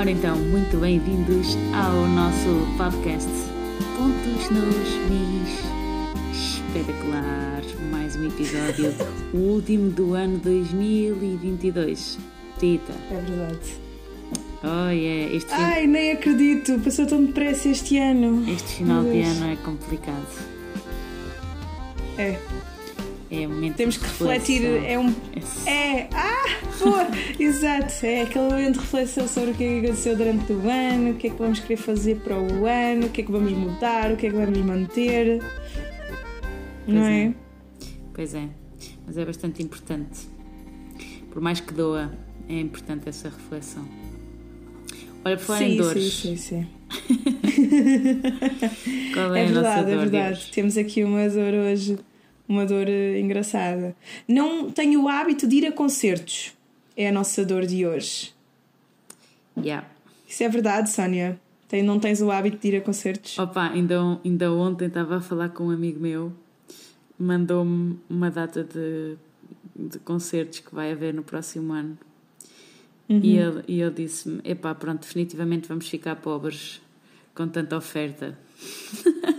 Ora 0.00 0.10
então, 0.10 0.34
muito 0.34 0.78
bem-vindos 0.78 1.58
ao 1.74 2.06
nosso 2.08 2.66
podcast 2.78 3.28
Pontos 3.98 4.48
nos 4.48 4.88
Mis. 5.10 5.60
Espetacular! 6.32 7.60
Mais 7.90 8.16
um 8.16 8.26
episódio, 8.26 8.94
o 9.34 9.36
último 9.36 9.90
do 9.90 10.14
ano 10.14 10.38
2022. 10.38 12.18
Tita. 12.58 12.94
É 13.10 13.14
verdade. 13.20 13.58
Oh 14.64 14.88
yeah, 14.88 15.34
este, 15.36 15.54
fin- 15.54 15.62
Ai, 15.62 15.86
nem 15.86 16.12
acredito, 16.12 16.80
passou 16.80 17.04
tão 17.04 17.22
depressa 17.22 17.68
este 17.68 17.98
ano. 17.98 18.42
este 18.50 18.76
final 18.76 19.02
de 19.04 19.20
ano 19.20 19.52
é 19.52 19.56
complicado. 19.56 20.26
É, 22.16 22.38
É 23.32 23.46
um 23.46 23.50
momento 23.50 23.76
temos 23.76 23.96
que 23.96 24.02
refletir, 24.04 24.64
é 24.84 24.98
um. 24.98 25.14
É, 25.64 26.08
ah, 26.12 26.58
boa, 26.82 27.06
exato, 27.38 28.04
é 28.04 28.22
aquele 28.22 28.48
momento 28.48 28.72
de 28.74 28.80
reflexão 28.80 29.28
sobre 29.28 29.52
o 29.52 29.54
que 29.54 29.62
é 29.62 29.68
que 29.68 29.78
aconteceu 29.86 30.16
durante 30.16 30.52
o 30.52 30.68
ano, 30.68 31.12
o 31.12 31.14
que 31.14 31.28
é 31.28 31.30
que 31.30 31.36
vamos 31.36 31.60
querer 31.60 31.76
fazer 31.76 32.16
para 32.20 32.36
o 32.36 32.66
ano, 32.66 33.06
o 33.06 33.10
que 33.10 33.20
é 33.20 33.24
que 33.24 33.30
vamos 33.30 33.52
mudar, 33.52 34.10
o 34.10 34.16
que 34.16 34.26
é 34.26 34.30
que 34.30 34.36
vamos 34.36 34.58
manter. 34.58 35.40
Não 36.88 37.02
Pois 37.02 37.06
é? 37.06 37.22
é. 37.22 37.32
Pois 38.12 38.34
é, 38.34 38.48
mas 39.06 39.16
é 39.16 39.24
bastante 39.24 39.62
importante. 39.62 40.26
Por 41.30 41.40
mais 41.40 41.60
que 41.60 41.72
doa, 41.72 42.12
é 42.48 42.58
importante 42.58 43.08
essa 43.08 43.28
reflexão. 43.28 43.86
Olha, 45.24 45.36
por 45.36 45.44
falar 45.44 45.62
em 45.62 45.70
sim, 45.70 45.76
dores, 45.76 46.12
sim, 46.14 46.36
sim, 46.36 46.66
sim. 46.66 46.68
qual 49.14 49.32
é, 49.36 49.44
É 49.44 49.46
a 49.46 49.50
nossa 49.50 49.82
verdade, 49.82 49.90
é 49.92 49.94
dor 49.94 50.04
de 50.06 50.10
verdade. 50.10 50.32
hoje? 50.32 50.50
Temos 50.50 50.76
aqui 50.76 51.04
uma 51.04 51.28
dor 51.28 51.54
hoje, 51.54 51.96
uma 52.50 52.66
dor 52.66 52.88
eh, 52.88 53.20
engraçada. 53.20 53.94
Não 54.26 54.70
tenho 54.72 55.04
o 55.04 55.08
hábito 55.08 55.46
de 55.46 55.56
ir 55.56 55.66
a 55.66 55.72
concertos. 55.72 56.52
É 56.96 57.08
a 57.08 57.12
nossa 57.12 57.44
dor 57.44 57.64
de 57.64 57.86
hoje. 57.86 58.34
Yeah. 59.56 59.88
Isso 60.28 60.42
é 60.42 60.48
verdade, 60.48 60.90
Sónia? 60.90 61.40
Tem, 61.68 61.80
não 61.80 62.00
tens 62.00 62.20
o 62.20 62.28
hábito 62.28 62.58
de 62.58 62.68
ir 62.68 62.76
a 62.78 62.80
concertos? 62.80 63.38
Opa, 63.38 63.70
ainda, 63.70 64.00
ainda 64.24 64.52
ontem 64.52 64.88
estava 64.88 65.18
a 65.18 65.20
falar 65.20 65.50
com 65.50 65.68
um 65.68 65.70
amigo 65.70 66.00
meu, 66.00 66.32
mandou-me 67.16 67.96
uma 68.08 68.28
data 68.28 68.64
de, 68.64 69.16
de 69.76 70.00
concertos 70.00 70.58
que 70.58 70.74
vai 70.74 70.90
haver 70.90 71.14
no 71.14 71.22
próximo 71.22 71.72
ano. 71.72 71.96
E 73.08 73.36
ele, 73.36 73.64
e 73.66 73.80
ele 73.80 73.90
disse-me: 73.90 74.40
epá, 74.44 74.74
pronto, 74.74 75.00
definitivamente 75.00 75.68
vamos 75.68 75.88
ficar 75.88 76.16
pobres 76.16 76.80
com 77.34 77.46
tanta 77.46 77.76
oferta. 77.76 78.36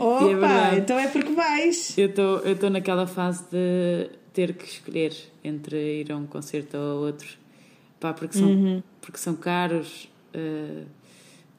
Opa, 0.00 0.24
verdade. 0.26 0.80
então 0.80 0.98
é 0.98 1.08
porque 1.08 1.32
vais. 1.32 1.96
Eu 1.98 2.06
estou 2.52 2.70
naquela 2.70 3.06
fase 3.06 3.44
de 3.50 4.10
ter 4.32 4.54
que 4.54 4.64
escolher 4.64 5.12
entre 5.44 6.00
ir 6.00 6.12
a 6.12 6.16
um 6.16 6.26
concerto 6.26 6.76
ou 6.76 6.82
a 6.82 7.06
outro. 7.06 7.28
Pá, 8.00 8.12
porque 8.12 8.36
são, 8.36 8.82
porque 9.00 9.18
são 9.18 9.34
caros, 9.36 10.08
eh, 10.34 10.84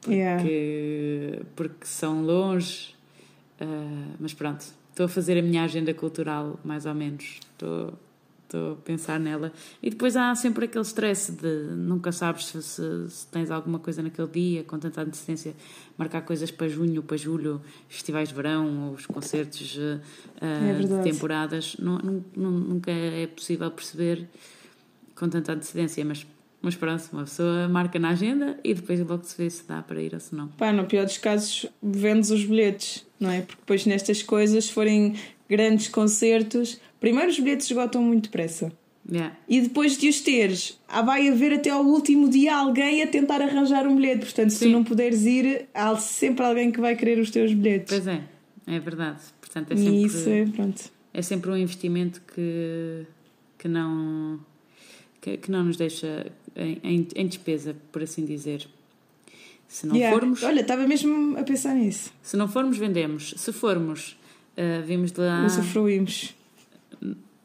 porque, 0.00 0.14
Yeah. 0.16 1.44
porque 1.56 1.86
são 1.86 2.22
longe. 2.22 2.94
eh, 3.60 3.64
mas 4.20 4.34
pronto, 4.34 4.64
estou 4.90 5.06
a 5.06 5.08
fazer 5.08 5.38
a 5.38 5.42
minha 5.42 5.62
agenda 5.64 5.94
cultural, 5.94 6.58
mais 6.64 6.84
ou 6.86 6.94
menos. 6.94 7.38
Estou, 7.52 7.94
estou 8.54 8.72
a 8.72 8.76
pensar 8.76 9.18
nela. 9.18 9.52
E 9.82 9.90
depois 9.90 10.16
há 10.16 10.34
sempre 10.34 10.66
aquele 10.66 10.84
stress 10.84 11.32
de 11.32 11.46
nunca 11.76 12.12
sabes 12.12 12.46
se, 12.46 12.62
se- 12.62 13.10
se 13.10 13.26
tens 13.28 13.50
alguma 13.50 13.78
coisa 13.78 14.02
naquele 14.02 14.28
dia, 14.28 14.64
com 14.64 14.78
tanta 14.78 15.02
antecedência, 15.02 15.54
marcar 15.98 16.22
coisas 16.22 16.50
para 16.50 16.68
junho, 16.68 17.02
para 17.02 17.16
julho, 17.16 17.60
festivais 17.88 18.28
de 18.28 18.34
verão, 18.34 18.92
os 18.92 19.06
concertos 19.06 19.76
eh, 19.78 19.98
eh, 20.40 20.70
É 20.70 20.72
de 20.74 20.78
verdade. 20.86 21.10
temporadas. 21.10 21.76
Nu- 21.78 21.98
nu- 22.36 22.50
nunca 22.50 22.90
é 22.90 23.26
possível 23.26 23.70
perceber 23.70 24.28
com 25.14 25.28
tanta 25.28 25.52
antecedência, 25.52 26.04
mas, 26.04 26.26
mas 26.60 26.74
pronto, 26.74 27.04
uma 27.12 27.22
pessoa 27.24 27.68
marca 27.68 27.98
na 27.98 28.10
agenda 28.10 28.58
e 28.64 28.74
depois 28.74 28.98
logo 29.00 29.22
se 29.24 29.36
vê 29.36 29.48
se 29.50 29.64
dá 29.66 29.82
para 29.82 30.00
ir 30.02 30.12
ou 30.14 30.20
se 30.20 30.34
não. 30.34 30.48
Pá, 30.48 30.72
no 30.72 30.84
pior 30.86 31.04
dos 31.04 31.18
casos, 31.18 31.66
vendes 31.82 32.30
os 32.30 32.44
bilhetes, 32.44 33.06
não 33.20 33.30
é? 33.30 33.40
Porque 33.42 33.60
depois 33.60 33.86
nestas 33.86 34.22
coisas, 34.22 34.64
se 34.66 34.72
forem 34.72 35.14
grandes 35.48 35.88
concertos, 35.88 36.80
primeiro 37.04 37.28
os 37.30 37.38
bilhetes 37.38 37.66
esgotam 37.70 38.02
muito 38.02 38.24
depressa. 38.24 38.72
Yeah. 39.06 39.36
E 39.46 39.60
depois 39.60 39.98
de 39.98 40.08
os 40.08 40.22
teres, 40.22 40.80
vai 41.04 41.28
haver 41.28 41.52
até 41.52 41.68
ao 41.68 41.84
último 41.84 42.30
dia 42.30 42.56
alguém 42.56 43.02
a 43.02 43.06
tentar 43.06 43.42
arranjar 43.42 43.86
um 43.86 43.94
bilhete. 43.94 44.20
Portanto, 44.20 44.48
se 44.48 44.56
Sim. 44.60 44.64
tu 44.64 44.72
não 44.72 44.82
puderes 44.82 45.26
ir, 45.26 45.68
há 45.74 45.94
sempre 45.96 46.46
alguém 46.46 46.72
que 46.72 46.80
vai 46.80 46.96
querer 46.96 47.18
os 47.18 47.30
teus 47.30 47.52
bilhetes. 47.52 47.92
Pois 47.92 48.06
é, 48.06 48.22
é 48.66 48.78
verdade. 48.80 49.20
Portanto, 49.38 49.72
é 49.72 49.74
e 49.74 49.78
sempre, 49.78 50.00
isso 50.06 50.28
é, 50.30 50.46
pronto. 50.46 50.82
é 51.12 51.20
sempre 51.20 51.50
um 51.50 51.56
investimento 51.58 52.22
que, 52.34 53.04
que, 53.58 53.68
não, 53.68 54.40
que, 55.20 55.36
que 55.36 55.50
não 55.50 55.64
nos 55.64 55.76
deixa 55.76 56.32
em, 56.56 56.80
em, 56.82 57.08
em 57.14 57.26
despesa, 57.26 57.76
por 57.92 58.02
assim 58.02 58.24
dizer. 58.24 58.66
Se 59.68 59.86
não 59.86 59.96
Yeah. 59.96 60.18
formos, 60.18 60.42
Olha, 60.42 60.62
estava 60.62 60.86
mesmo 60.86 61.36
a 61.36 61.42
pensar 61.42 61.74
nisso. 61.74 62.10
se 62.22 62.38
não 62.38 62.48
formos, 62.48 62.78
vendemos. 62.78 63.34
Se 63.36 63.52
formos, 63.52 64.16
ah, 64.56 64.80
vimos 64.86 65.12
de 65.12 65.20
lá 65.20 65.44
Usufruímos 65.44 66.34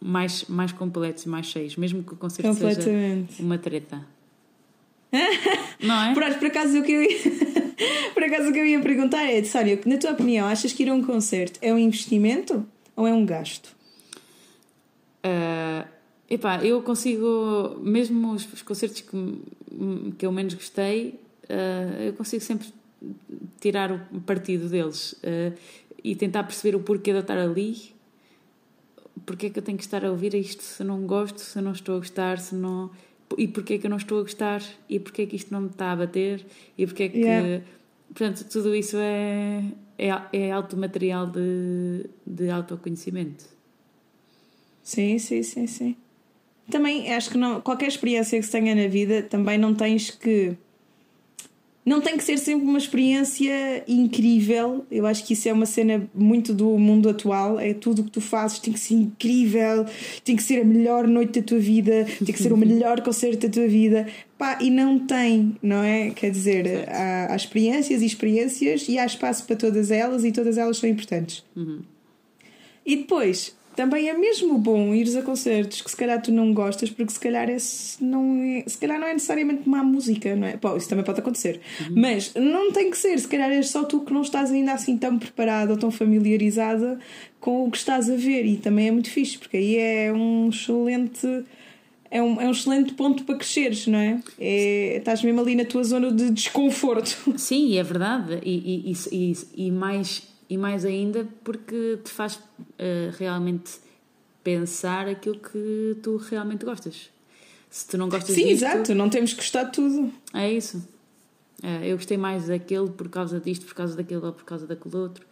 mais, 0.01 0.45
mais 0.45 0.71
completos 0.71 1.25
e 1.25 1.29
mais 1.29 1.45
cheios, 1.45 1.75
mesmo 1.75 2.03
que 2.03 2.13
o 2.13 2.17
concerto 2.17 2.53
seja 2.53 3.25
uma 3.39 3.57
treta. 3.57 4.05
não 5.81 6.03
é? 6.03 6.13
Por, 6.13 6.23
por 6.37 6.47
acaso 6.47 6.79
o 6.79 6.83
que 6.83 6.91
eu 6.91 7.01
ia, 7.01 7.17
por 8.13 8.23
acaso 8.23 8.49
o 8.49 8.53
que 8.53 8.59
eu 8.59 8.65
ia 8.65 8.79
perguntar 8.79 9.23
é, 9.23 9.43
Sónia, 9.43 9.79
na 9.85 9.97
tua 9.97 10.11
opinião, 10.11 10.47
achas 10.47 10.71
que 10.71 10.83
ir 10.83 10.89
a 10.89 10.93
um 10.93 11.03
concerto 11.03 11.59
é 11.61 11.73
um 11.73 11.77
investimento 11.77 12.65
ou 12.95 13.07
é 13.07 13.13
um 13.13 13.25
gasto? 13.25 13.75
Ah, 15.23 15.85
epá, 16.29 16.63
eu 16.63 16.81
consigo, 16.81 17.79
mesmo 17.81 18.33
os, 18.33 18.51
os 18.53 18.61
concertos 18.61 19.01
que, 19.01 19.41
que 20.17 20.25
eu 20.25 20.31
menos 20.31 20.53
gostei, 20.53 21.19
ah, 21.49 22.03
eu 22.03 22.13
consigo 22.13 22.43
sempre 22.43 22.67
tirar 23.59 23.91
o 23.91 24.21
partido 24.21 24.69
deles 24.69 25.15
ah, 25.23 25.53
e 26.03 26.15
tentar 26.15 26.43
perceber 26.43 26.75
o 26.75 26.79
porquê 26.81 27.11
de 27.11 27.17
eu 27.17 27.21
estar 27.21 27.37
ali. 27.37 27.98
Porque 29.25 29.47
é 29.47 29.49
que 29.49 29.59
eu 29.59 29.63
tenho 29.63 29.77
que 29.77 29.83
estar 29.83 30.03
a 30.05 30.11
ouvir 30.11 30.33
isto 30.33 30.63
se 30.63 30.83
não 30.83 31.05
gosto, 31.05 31.39
se 31.39 31.59
não 31.61 31.71
estou 31.71 31.95
a 31.95 31.99
gostar, 31.99 32.39
se 32.39 32.55
não. 32.55 32.91
E 33.37 33.47
porquê 33.47 33.75
é 33.75 33.77
que 33.77 33.85
eu 33.85 33.89
não 33.89 33.97
estou 33.97 34.19
a 34.19 34.21
gostar? 34.21 34.63
E 34.89 34.99
porquê 34.99 35.23
é 35.23 35.25
que 35.25 35.35
isto 35.35 35.51
não 35.53 35.61
me 35.61 35.69
está 35.69 35.91
a 35.91 35.95
bater? 35.95 36.45
E 36.77 36.85
porquê 36.85 37.03
é 37.03 37.09
que. 37.09 37.19
Yeah. 37.19 37.63
Portanto, 38.07 38.45
tudo 38.49 38.75
isso 38.75 38.97
é, 38.97 39.63
é, 39.97 40.09
é 40.33 40.51
alto 40.51 40.75
material 40.75 41.27
de, 41.27 42.09
de 42.25 42.49
autoconhecimento. 42.49 43.45
Sim, 44.81 45.19
sim, 45.19 45.43
sim, 45.43 45.67
sim. 45.67 45.95
Também 46.71 47.13
acho 47.13 47.31
que 47.31 47.37
não, 47.37 47.61
qualquer 47.61 47.87
experiência 47.87 48.39
que 48.39 48.45
se 48.45 48.51
tenha 48.51 48.73
na 48.73 48.87
vida 48.87 49.23
também 49.23 49.57
não 49.57 49.73
tens 49.73 50.09
que. 50.11 50.55
Não 51.85 52.01
tem 52.01 52.17
que 52.17 52.23
ser 52.23 52.37
sempre 52.37 52.67
uma 52.67 52.77
experiência 52.77 53.83
incrível. 53.87 54.85
Eu 54.91 55.05
acho 55.05 55.25
que 55.25 55.33
isso 55.33 55.47
é 55.47 55.53
uma 55.53 55.65
cena 55.65 56.07
muito 56.13 56.53
do 56.53 56.77
mundo 56.77 57.09
atual. 57.09 57.59
É 57.59 57.73
tudo 57.73 58.01
o 58.01 58.05
que 58.05 58.11
tu 58.11 58.21
fazes 58.21 58.59
tem 58.59 58.73
que 58.73 58.79
ser 58.79 58.95
incrível, 58.95 59.85
tem 60.23 60.35
que 60.35 60.43
ser 60.43 60.61
a 60.61 60.65
melhor 60.65 61.07
noite 61.07 61.39
da 61.39 61.47
tua 61.47 61.57
vida, 61.57 62.05
tem 62.17 62.33
que 62.33 62.41
ser 62.41 62.53
o 62.53 62.57
melhor 62.57 63.01
concerto 63.01 63.47
da 63.47 63.53
tua 63.53 63.67
vida. 63.67 64.07
Pá, 64.37 64.59
e 64.61 64.69
não 64.69 64.99
tem, 64.99 65.55
não 65.63 65.81
é? 65.81 66.11
Quer 66.11 66.31
dizer, 66.31 66.87
há, 66.89 67.33
há 67.33 67.35
experiências 67.35 68.01
e 68.01 68.05
experiências 68.05 68.87
e 68.87 68.99
há 68.99 69.05
espaço 69.05 69.45
para 69.45 69.55
todas 69.55 69.89
elas 69.89 70.23
e 70.23 70.31
todas 70.31 70.57
elas 70.57 70.77
são 70.77 70.89
importantes. 70.89 71.43
E 72.85 72.97
depois, 72.97 73.55
também 73.79 74.09
é 74.09 74.13
mesmo 74.13 74.57
bom 74.57 74.93
ires 74.93 75.15
a 75.15 75.21
concertos 75.21 75.81
que 75.81 75.89
se 75.89 75.95
calhar 75.95 76.21
tu 76.21 76.33
não 76.33 76.53
gostas, 76.53 76.89
porque 76.89 77.13
se 77.13 77.19
calhar, 77.19 77.49
é, 77.49 77.55
não 78.01 78.43
é, 78.43 78.65
se 78.67 78.77
calhar 78.77 78.99
não 78.99 79.07
é 79.07 79.13
necessariamente 79.13 79.69
má 79.69 79.81
música, 79.81 80.35
não 80.35 80.49
é? 80.49 80.57
Pô, 80.57 80.75
isso 80.75 80.89
também 80.89 81.05
pode 81.05 81.21
acontecer. 81.21 81.61
Mas 81.89 82.33
não 82.35 82.73
tem 82.73 82.91
que 82.91 82.97
ser, 82.97 83.17
se 83.17 83.25
calhar 83.25 83.49
é 83.49 83.61
só 83.61 83.85
tu 83.85 84.01
que 84.01 84.11
não 84.11 84.21
estás 84.21 84.51
ainda 84.51 84.73
assim 84.73 84.97
tão 84.97 85.17
preparada 85.17 85.71
ou 85.71 85.77
tão 85.77 85.91
familiarizada 85.91 86.99
com 87.39 87.65
o 87.65 87.71
que 87.71 87.77
estás 87.77 88.09
a 88.09 88.17
ver. 88.17 88.45
E 88.45 88.57
também 88.57 88.89
é 88.89 88.91
muito 88.91 89.09
fixe, 89.09 89.37
porque 89.37 89.55
aí 89.55 89.77
é 89.77 90.11
um 90.11 90.49
excelente. 90.49 91.45
É 92.11 92.21
um, 92.21 92.41
é 92.41 92.47
um 92.47 92.51
excelente 92.51 92.93
ponto 92.95 93.23
para 93.23 93.35
cresceres, 93.35 93.87
não 93.87 93.99
é? 93.99 94.19
é? 94.37 94.97
Estás 94.97 95.23
mesmo 95.23 95.39
ali 95.39 95.55
na 95.55 95.63
tua 95.63 95.85
zona 95.85 96.11
de 96.11 96.31
desconforto. 96.31 97.15
Sim, 97.37 97.77
é 97.77 97.83
verdade. 97.83 98.39
E, 98.43 98.91
e, 98.91 98.93
e, 99.13 99.37
e 99.67 99.71
mais, 99.71 100.23
e 100.49 100.57
mais 100.57 100.83
ainda 100.85 101.27
porque 101.43 101.99
te 102.03 102.09
faz 102.09 102.39
eh, 102.77 103.11
realmente 103.17 103.73
pensar 104.43 105.07
aquilo 105.07 105.37
que 105.39 105.97
tu 106.01 106.17
realmente 106.17 106.65
gostas. 106.65 107.09
Se 107.69 107.87
tu 107.87 107.97
não 107.97 108.09
gostas 108.09 108.33
Sim, 108.33 108.47
disto, 108.47 108.65
exato, 108.65 108.95
não 108.95 109.09
temos 109.09 109.31
que 109.33 109.37
gostar 109.41 109.65
de 109.65 109.73
tudo. 109.73 110.11
é 110.33 110.51
isso. 110.51 110.81
Eh, 111.61 111.91
eu 111.91 111.97
gostei 111.97 112.17
mais 112.17 112.47
daquele 112.47 112.89
por 112.89 113.09
causa 113.09 113.39
disto, 113.39 113.65
por 113.65 113.75
causa 113.75 113.95
daquele 113.95 114.25
ou 114.25 114.33
por 114.33 114.43
causa 114.45 114.65
daquele 114.65 114.95
outro. 114.95 115.25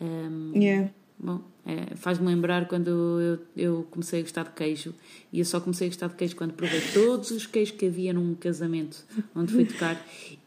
Ehm, 0.00 0.52
Yeah. 0.54 0.90
Bom, 1.18 1.40
é, 1.64 1.96
faz-me 1.96 2.26
lembrar 2.26 2.68
quando 2.68 2.88
eu, 2.88 3.38
eu 3.56 3.86
comecei 3.90 4.18
a 4.20 4.22
gostar 4.22 4.44
de 4.44 4.50
queijo 4.50 4.94
e 5.32 5.38
eu 5.38 5.46
só 5.46 5.58
comecei 5.60 5.86
a 5.86 5.90
gostar 5.90 6.08
de 6.08 6.14
queijo 6.14 6.36
quando 6.36 6.52
provei 6.52 6.78
todos 6.92 7.30
os 7.30 7.46
queijos 7.46 7.74
que 7.74 7.86
havia 7.86 8.12
num 8.12 8.34
casamento 8.34 9.02
onde 9.34 9.50
fui 9.50 9.64
tocar 9.64 9.98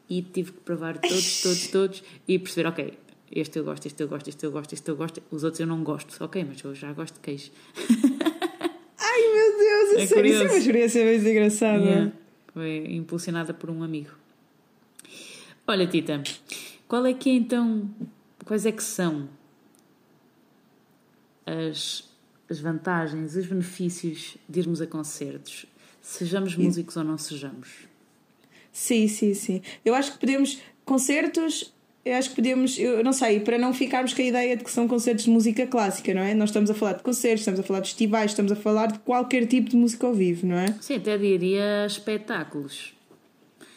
e 0.08 0.22
tive 0.22 0.52
que 0.52 0.60
provar 0.60 1.00
todos, 1.00 1.42
todos, 1.42 1.68
todos 1.70 2.04
e 2.28 2.38
perceber, 2.38 2.70
ok, 2.70 2.94
este 3.32 3.60
eu 3.60 3.64
gosto, 3.64 3.86
este 3.86 4.02
eu 4.02 4.08
gosto, 4.08 4.28
este 4.28 4.44
eu 4.46 4.52
gosto, 4.52 4.74
este 4.74 4.90
eu 4.90 4.96
gosto, 4.96 5.24
os 5.32 5.44
outros 5.44 5.60
eu 5.60 5.68
não 5.68 5.84
gosto, 5.84 6.24
ok, 6.24 6.44
mas 6.44 6.62
eu 6.62 6.74
já 6.74 6.92
gosto 6.94 7.16
de 7.16 7.20
queijo. 7.20 7.52
Ai 8.98 9.22
meu 9.34 9.58
Deus, 9.58 10.00
É 10.00 10.04
isso 10.04 10.16
é, 10.16 10.28
isso 10.28 10.44
é 10.44 10.48
uma 10.48 10.58
experiência 10.58 11.06
muito 11.06 11.28
engraçada. 11.28 11.84
Yeah. 11.84 12.12
Foi 12.54 12.86
impulsionada 12.90 13.54
por 13.54 13.70
um 13.70 13.84
amigo. 13.84 14.12
Olha, 15.68 15.86
Tita, 15.86 16.22
qual 16.88 17.06
é 17.06 17.14
que 17.14 17.30
é 17.30 17.34
então. 17.34 17.90
Quais 18.46 18.66
é 18.66 18.72
que 18.72 18.82
são 18.82 19.30
as, 21.46 22.04
as 22.50 22.60
vantagens, 22.60 23.36
os 23.36 23.46
benefícios 23.46 24.38
de 24.48 24.60
irmos 24.60 24.82
a 24.82 24.88
concertos? 24.88 25.68
Sejamos 26.02 26.56
músicos 26.56 26.98
ou 26.98 27.04
não 27.04 27.18
sejamos? 27.18 27.88
Sim, 28.72 29.08
sim, 29.08 29.34
sim. 29.36 29.62
Eu 29.86 29.94
acho 29.94 30.14
que 30.14 30.20
podemos. 30.20 30.60
Concertos 30.84 31.72
eu 32.06 32.16
acho 32.16 32.30
que 32.30 32.36
podemos, 32.36 32.78
eu 32.78 33.04
não 33.04 33.14
sei, 33.14 33.40
para 33.40 33.58
não 33.58 33.74
ficarmos 33.74 34.14
com 34.14 34.22
a 34.22 34.26
ideia 34.26 34.56
de 34.56 34.64
que 34.64 34.72
são 34.72 34.88
concertos 34.88 35.26
de 35.26 35.30
música 35.30 35.68
clássica, 35.68 36.14
não 36.14 36.22
é? 36.22 36.34
Nós 36.34 36.50
estamos 36.50 36.70
a 36.70 36.74
falar 36.74 36.94
de 36.94 37.04
concertos, 37.04 37.42
estamos 37.42 37.60
a 37.60 37.64
falar 37.64 37.82
de 37.82 37.90
festivais, 37.90 38.32
estamos 38.32 38.52
a 38.52 38.56
falar 38.56 38.88
de 38.88 39.00
qualquer 39.00 39.46
tipo 39.46 39.70
de 39.70 39.76
música 39.76 40.08
ao 40.08 40.14
vivo, 40.14 40.48
não 40.48 40.56
é? 40.58 40.74
Sim, 40.80 40.96
até 40.96 41.18
diria 41.18 41.86
espetáculos. 41.86 42.94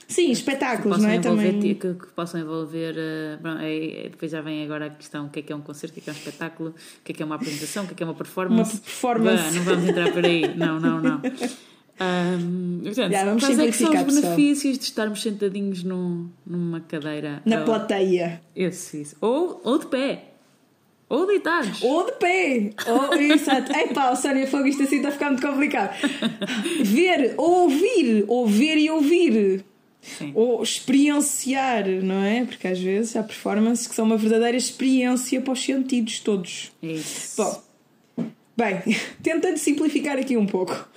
Sim, 0.07 0.31
espetáculos, 0.31 0.99
não 1.03 1.09
é? 1.09 1.19
Também... 1.19 1.59
Que, 1.59 1.75
que, 1.75 2.07
possam 2.15 2.41
envolver. 2.41 2.95
Uh, 2.95 3.49
é, 3.61 4.07
é, 4.07 4.09
depois 4.11 4.31
já 4.31 4.43
vem 4.43 4.63
agora 4.63 4.87
a 4.87 4.91
questão: 4.91 5.27
o 5.27 5.31
que 5.31 5.41
é 5.41 5.43
que 5.43 5.53
é 5.53 5.57
um 5.57 5.63
concerto, 5.63 5.93
o 5.93 5.95
que 5.95 6.01
é 6.01 6.03
que 6.05 6.11
é 6.11 6.13
um 6.13 6.17
espetáculo, 6.17 6.71
o 6.71 7.05
que 7.05 7.13
é 7.13 7.15
que 7.15 7.23
é 7.23 7.27
uma 7.27 7.37
apresentação, 7.37 7.85
o 7.85 7.87
que 7.87 7.95
é 7.95 7.97
que 7.97 8.03
é 8.03 8.07
uma 8.07 8.15
performance. 8.15 8.75
Uma 8.75 8.81
performance. 8.83 9.43
Bah, 9.43 9.51
não 9.53 9.63
vamos 9.63 9.89
entrar 9.89 10.13
por 10.13 10.25
aí, 10.25 10.55
não, 10.55 10.79
não, 10.79 11.01
não. 11.01 11.23
Um, 12.01 12.81
portanto, 12.83 13.13
yeah, 13.13 13.39
quais 13.39 13.59
é 13.59 13.67
que 13.67 13.73
são 13.73 13.93
os 13.93 14.03
benefícios 14.03 14.79
de 14.79 14.85
estarmos 14.85 15.23
sentadinhos 15.23 15.85
no, 15.85 16.31
numa 16.45 16.81
cadeira? 16.81 17.43
Na 17.45 17.61
ou, 17.61 17.65
plateia. 17.65 18.41
Isso, 18.57 18.97
isso. 18.97 19.17
Ou, 19.21 19.61
ou 19.63 19.79
de 19.79 19.87
pé. 19.87 20.25
Ou 21.09 21.27
deitados. 21.27 21.83
Ou 21.83 22.07
de 22.07 22.13
pé. 22.13 22.71
Ou, 22.87 23.15
exato. 23.15 23.71
Epá, 23.77 24.11
o 24.11 24.17
Sónia 24.17 24.47
Fogo, 24.47 24.67
isto 24.67 24.83
assim 24.83 24.97
está 24.97 25.11
a 25.11 25.13
ficar 25.13 25.31
muito 25.31 25.47
complicado. 25.47 25.95
Ver, 26.83 27.35
ouvir, 27.37 28.25
ouvir 28.27 28.79
e 28.79 28.91
ouvir. 28.91 29.65
Sim. 30.01 30.33
Ou 30.35 30.63
experienciar, 30.63 31.87
não 32.03 32.23
é? 32.25 32.45
Porque 32.45 32.67
às 32.67 32.79
vezes 32.81 33.15
há 33.15 33.23
performances 33.23 33.87
que 33.87 33.95
são 33.95 34.05
uma 34.05 34.17
verdadeira 34.17 34.57
experiência 34.57 35.41
para 35.41 35.53
os 35.53 35.63
sentidos 35.63 36.19
todos. 36.19 36.73
Isso. 36.83 37.37
Bom, 37.37 37.63
bem, 38.57 38.81
tentando 39.23 39.59
simplificar 39.59 40.19
aqui 40.19 40.37
um 40.37 40.47
pouco. 40.47 40.89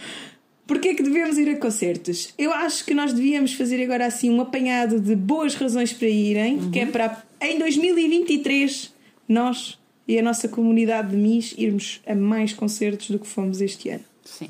Porquê 0.68 0.90
é 0.90 0.94
que 0.96 1.04
devemos 1.04 1.38
ir 1.38 1.50
a 1.50 1.58
concertos? 1.58 2.34
Eu 2.38 2.52
acho 2.52 2.84
que 2.86 2.94
nós 2.94 3.14
devíamos 3.14 3.54
fazer 3.54 3.84
agora 3.84 4.06
assim 4.08 4.32
um 4.32 4.42
apanhado 4.42 5.00
de 5.00 5.16
boas 5.16 5.54
razões 5.54 5.94
para 5.94 6.08
irem, 6.08 6.58
uhum. 6.58 6.72
que 6.72 6.80
é 6.80 6.86
para 6.86 7.24
em 7.40 7.60
2023 7.60 8.94
nós 9.28 9.78
e 10.08 10.18
a 10.20 10.24
nossa 10.24 10.48
comunidade 10.48 11.12
de 11.12 11.18
MIS 11.18 11.56
irmos 11.58 12.02
a 12.06 12.16
mais 12.16 12.54
concertos 12.54 13.10
do 13.10 13.20
que 13.20 13.28
fomos 13.28 13.62
este 13.62 13.90
ano. 13.90 14.04
Sim. 14.24 14.50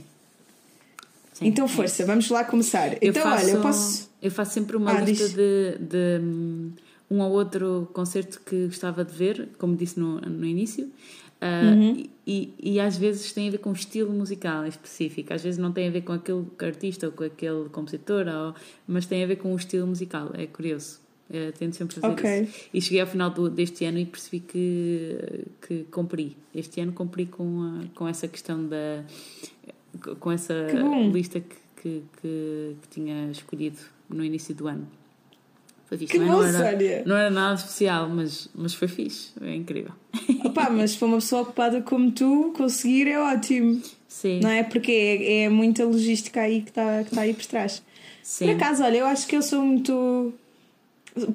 Sim 1.33 1.47
então, 1.47 1.67
força, 1.67 2.03
é 2.03 2.05
vamos 2.05 2.29
lá 2.29 2.43
começar. 2.43 2.93
Eu 2.93 3.09
então, 3.09 3.23
faço, 3.23 3.45
olha, 3.45 3.53
eu 3.53 3.61
posso. 3.61 4.09
Eu 4.21 4.31
faço 4.31 4.53
sempre 4.53 4.77
uma 4.77 4.97
ah, 4.97 5.01
lista 5.01 5.29
de, 5.29 5.77
de, 5.79 6.21
um 7.11 7.19
ou 7.19 7.31
outro 7.31 7.89
concerto 7.93 8.41
que 8.45 8.65
gostava 8.67 9.03
de 9.03 9.13
ver, 9.13 9.49
como 9.57 9.75
disse 9.75 9.99
no, 9.99 10.19
no 10.21 10.45
início. 10.45 10.89
Uh, 11.45 11.75
uhum. 11.75 12.03
e, 12.25 12.53
e, 12.59 12.79
às 12.79 12.97
vezes 12.97 13.31
tem 13.31 13.49
a 13.49 13.51
ver 13.51 13.59
com 13.59 13.69
o 13.69 13.73
estilo 13.73 14.11
musical 14.11 14.65
específico, 14.65 15.31
às 15.31 15.43
vezes 15.43 15.59
não 15.59 15.71
tem 15.71 15.87
a 15.87 15.91
ver 15.91 16.01
com 16.01 16.13
aquele 16.13 16.43
artista 16.59 17.05
ou 17.05 17.11
com 17.11 17.23
aquele 17.23 17.69
compositor, 17.69 18.25
ou, 18.27 18.55
mas 18.87 19.05
tem 19.05 19.23
a 19.23 19.27
ver 19.27 19.35
com 19.35 19.53
o 19.53 19.55
estilo 19.55 19.85
musical, 19.85 20.31
é 20.33 20.47
curioso. 20.47 20.99
É, 21.29 21.51
tento 21.51 21.75
sempre 21.75 21.99
fazer 21.99 22.13
okay. 22.13 22.43
isso. 22.43 22.69
E 22.73 22.81
cheguei 22.81 23.01
ao 23.01 23.07
final 23.07 23.29
do, 23.29 23.49
deste 23.49 23.83
ano 23.85 23.99
e 23.99 24.05
percebi 24.05 24.39
que, 24.39 25.45
que 25.67 25.83
cumpri. 25.91 26.37
Este 26.53 26.81
ano 26.81 26.93
cumpri 26.93 27.25
com, 27.25 27.63
a, 27.63 27.97
com 27.97 28.07
essa 28.07 28.27
questão 28.27 28.67
da. 28.67 29.03
com 30.19 30.31
essa 30.31 30.53
lista 31.11 31.39
que, 31.39 31.55
que, 31.81 32.03
que, 32.21 32.75
que 32.81 32.87
tinha 32.89 33.31
escolhido 33.31 33.79
no 34.09 34.23
início 34.23 34.53
do 34.53 34.67
ano. 34.67 34.87
Foi 35.85 35.97
fixe. 35.97 36.13
Que 36.13 36.19
não, 36.19 36.41
não, 36.41 36.43
era, 36.43 37.03
não 37.05 37.15
era 37.15 37.29
nada 37.29 37.55
especial, 37.55 38.09
mas, 38.09 38.49
mas 38.55 38.73
foi 38.73 38.87
fixe. 38.87 39.29
É 39.41 39.53
incrível. 39.53 39.91
Opa, 40.43 40.69
mas 40.69 40.95
para 40.95 41.07
uma 41.07 41.17
pessoa 41.17 41.43
ocupada 41.43 41.81
como 41.81 42.11
tu, 42.11 42.53
conseguir 42.55 43.07
é 43.07 43.19
ótimo. 43.19 43.81
Sim. 44.07 44.39
Não 44.41 44.49
é? 44.49 44.63
Porque 44.63 44.91
é, 44.91 45.43
é 45.43 45.49
muita 45.49 45.85
logística 45.85 46.41
aí 46.41 46.61
que 46.61 46.69
está 46.69 47.03
que 47.03 47.13
tá 47.13 47.21
aí 47.21 47.33
por 47.33 47.45
trás. 47.45 47.83
Sim. 48.23 48.47
Por 48.47 48.55
acaso, 48.55 48.83
olha, 48.83 48.97
eu 48.97 49.05
acho 49.05 49.27
que 49.27 49.35
eu 49.35 49.41
sou 49.41 49.61
muito. 49.61 50.33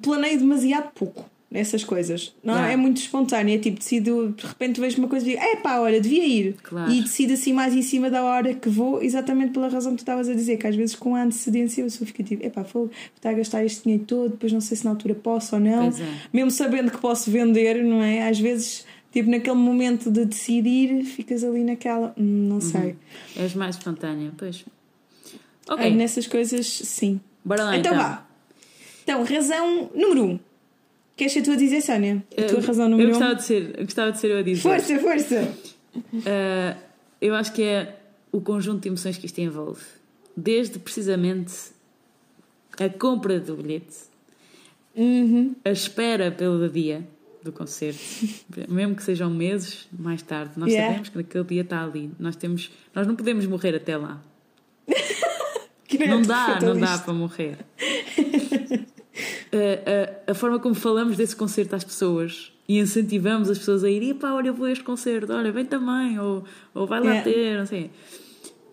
Planeio 0.03 0.39
demasiado 0.39 0.91
pouco 0.95 1.30
nessas 1.51 1.83
coisas. 1.83 2.33
Não 2.45 2.57
é? 2.57 2.75
é 2.75 2.77
muito 2.77 2.99
espontâneo. 2.99 3.55
É 3.55 3.59
tipo, 3.59 3.79
decido, 3.79 4.33
de 4.37 4.47
repente 4.47 4.81
vejo 4.81 4.99
uma 4.99 5.09
coisa 5.09 5.27
e 5.27 5.31
digo, 5.31 5.43
é 5.43 5.57
pá, 5.57 5.81
olha, 5.81 6.01
devia 6.01 6.25
ir. 6.25 6.57
Claro. 6.63 6.91
E 6.93 7.03
decido 7.03 7.33
assim 7.33 7.53
mais 7.53 7.75
em 7.75 7.83
cima 7.83 8.09
da 8.09 8.23
hora 8.23 8.55
que 8.55 8.69
vou, 8.69 9.03
exatamente 9.03 9.53
pela 9.53 9.69
razão 9.69 9.93
que 9.93 9.99
tu 9.99 10.03
estavas 10.03 10.29
a 10.29 10.35
dizer, 10.35 10.57
que 10.59 10.67
às 10.67 10.77
vezes 10.77 10.95
com 10.95 11.17
a 11.17 11.23
antecedência 11.25 11.83
eu 11.83 11.91
só 11.91 12.05
fico 12.05 12.23
tipo, 12.23 12.47
é 12.47 12.49
pá, 12.49 12.63
vou 12.63 12.89
estar 13.17 13.31
a 13.31 13.33
gastar 13.33 13.65
este 13.65 13.83
dinheiro 13.83 14.05
todo, 14.05 14.31
depois 14.31 14.53
não 14.53 14.61
sei 14.61 14.77
se 14.77 14.85
na 14.85 14.91
altura 14.91 15.15
posso 15.15 15.57
ou 15.57 15.61
não. 15.61 15.89
É. 15.89 15.93
Mesmo 16.33 16.53
sabendo 16.53 16.91
que 16.91 16.99
posso 16.99 17.31
vender, 17.31 17.83
não 17.83 18.03
é? 18.03 18.29
Às 18.29 18.39
vezes. 18.39 18.87
Tipo, 19.13 19.29
naquele 19.29 19.57
momento 19.57 20.09
de 20.09 20.25
decidir, 20.25 21.03
ficas 21.03 21.43
ali 21.43 21.65
naquela. 21.65 22.15
Hum, 22.17 22.47
não 22.49 22.55
uhum. 22.55 22.61
sei. 22.61 22.97
És 23.37 23.57
mais 23.57 23.75
espontânea, 23.75 24.31
pois. 24.39 24.65
Ok. 25.69 25.85
É, 25.85 25.91
nessas 25.91 26.29
coisas, 26.29 26.65
sim. 26.65 27.21
Bora 27.45 27.65
lá 27.65 27.77
então. 27.77 27.93
Então 27.93 28.05
vá. 28.05 28.27
Então, 29.03 29.25
razão 29.25 29.91
número 29.93 30.25
um 30.25 30.39
Queres 31.21 31.35
ser 31.35 31.43
tu 31.43 31.51
a 31.51 31.55
dizer, 31.55 31.83
Sónia? 31.83 32.25
A 32.35 32.43
tua 32.45 32.63
razão 32.63 32.89
número 32.89 33.11
eu 33.11 33.13
gostava, 33.13 33.35
um? 33.35 33.37
de 33.37 33.43
ser, 33.43 33.79
eu 33.79 33.85
gostava 33.85 34.11
de 34.11 34.19
ser 34.19 34.31
eu 34.31 34.39
a 34.39 34.43
dizer. 34.43 34.63
Força, 34.63 34.99
força! 34.99 35.55
Uh, 35.95 36.81
eu 37.21 37.35
acho 37.35 37.53
que 37.53 37.63
é 37.63 38.01
o 38.33 38.41
conjunto 38.41 38.81
de 38.81 38.89
emoções 38.89 39.19
que 39.19 39.27
isto 39.27 39.39
envolve. 39.39 39.83
Desde 40.35 40.79
precisamente 40.79 41.53
a 42.79 42.89
compra 42.89 43.39
do 43.39 43.55
bilhete, 43.55 43.99
uhum. 44.97 45.55
a 45.63 45.69
espera 45.69 46.31
pelo 46.31 46.67
dia 46.71 47.07
do 47.43 47.53
concerto, 47.53 48.01
mesmo 48.67 48.95
que 48.95 49.03
sejam 49.03 49.29
meses 49.29 49.87
mais 49.93 50.23
tarde, 50.23 50.53
nós 50.57 50.71
yeah. 50.71 50.89
sabemos 50.89 51.11
que 51.11 51.19
naquele 51.19 51.45
dia 51.45 51.61
está 51.61 51.85
ali. 51.85 52.11
Nós, 52.19 52.35
temos, 52.35 52.71
nós 52.95 53.07
não 53.07 53.15
podemos 53.15 53.45
morrer 53.45 53.75
até 53.75 53.95
lá. 53.95 54.23
não 56.09 56.23
dá, 56.23 56.59
não 56.63 56.81
dá 56.81 56.97
para 56.97 57.13
morrer. 57.13 57.59
a, 59.53 60.31
a, 60.31 60.35
forma 60.35 60.59
como 60.59 60.75
falamos 60.75 61.17
desse 61.17 61.35
concerto 61.35 61.75
às 61.75 61.85
pessoas 61.85 62.53
e 62.69 62.79
incentivamos 62.79 63.51
as 63.51 63.59
pessoas 63.59 63.83
a 63.83 63.91
ir, 63.91 64.03
e 64.03 64.15
pá, 64.15 64.33
olha, 64.33 64.49
eu 64.49 64.55
vou 64.55 64.67
a 64.67 64.73
este 64.73 64.85
concerto, 64.85 65.33
olha, 65.33 65.51
vem 65.51 65.65
também, 65.65 66.19
ou, 66.21 66.45
ou 66.73 66.87
vai 66.87 67.01
lá 67.01 67.07
yeah. 67.07 67.25
ter, 67.25 67.59
não 67.59 67.67
sei. 67.67 67.91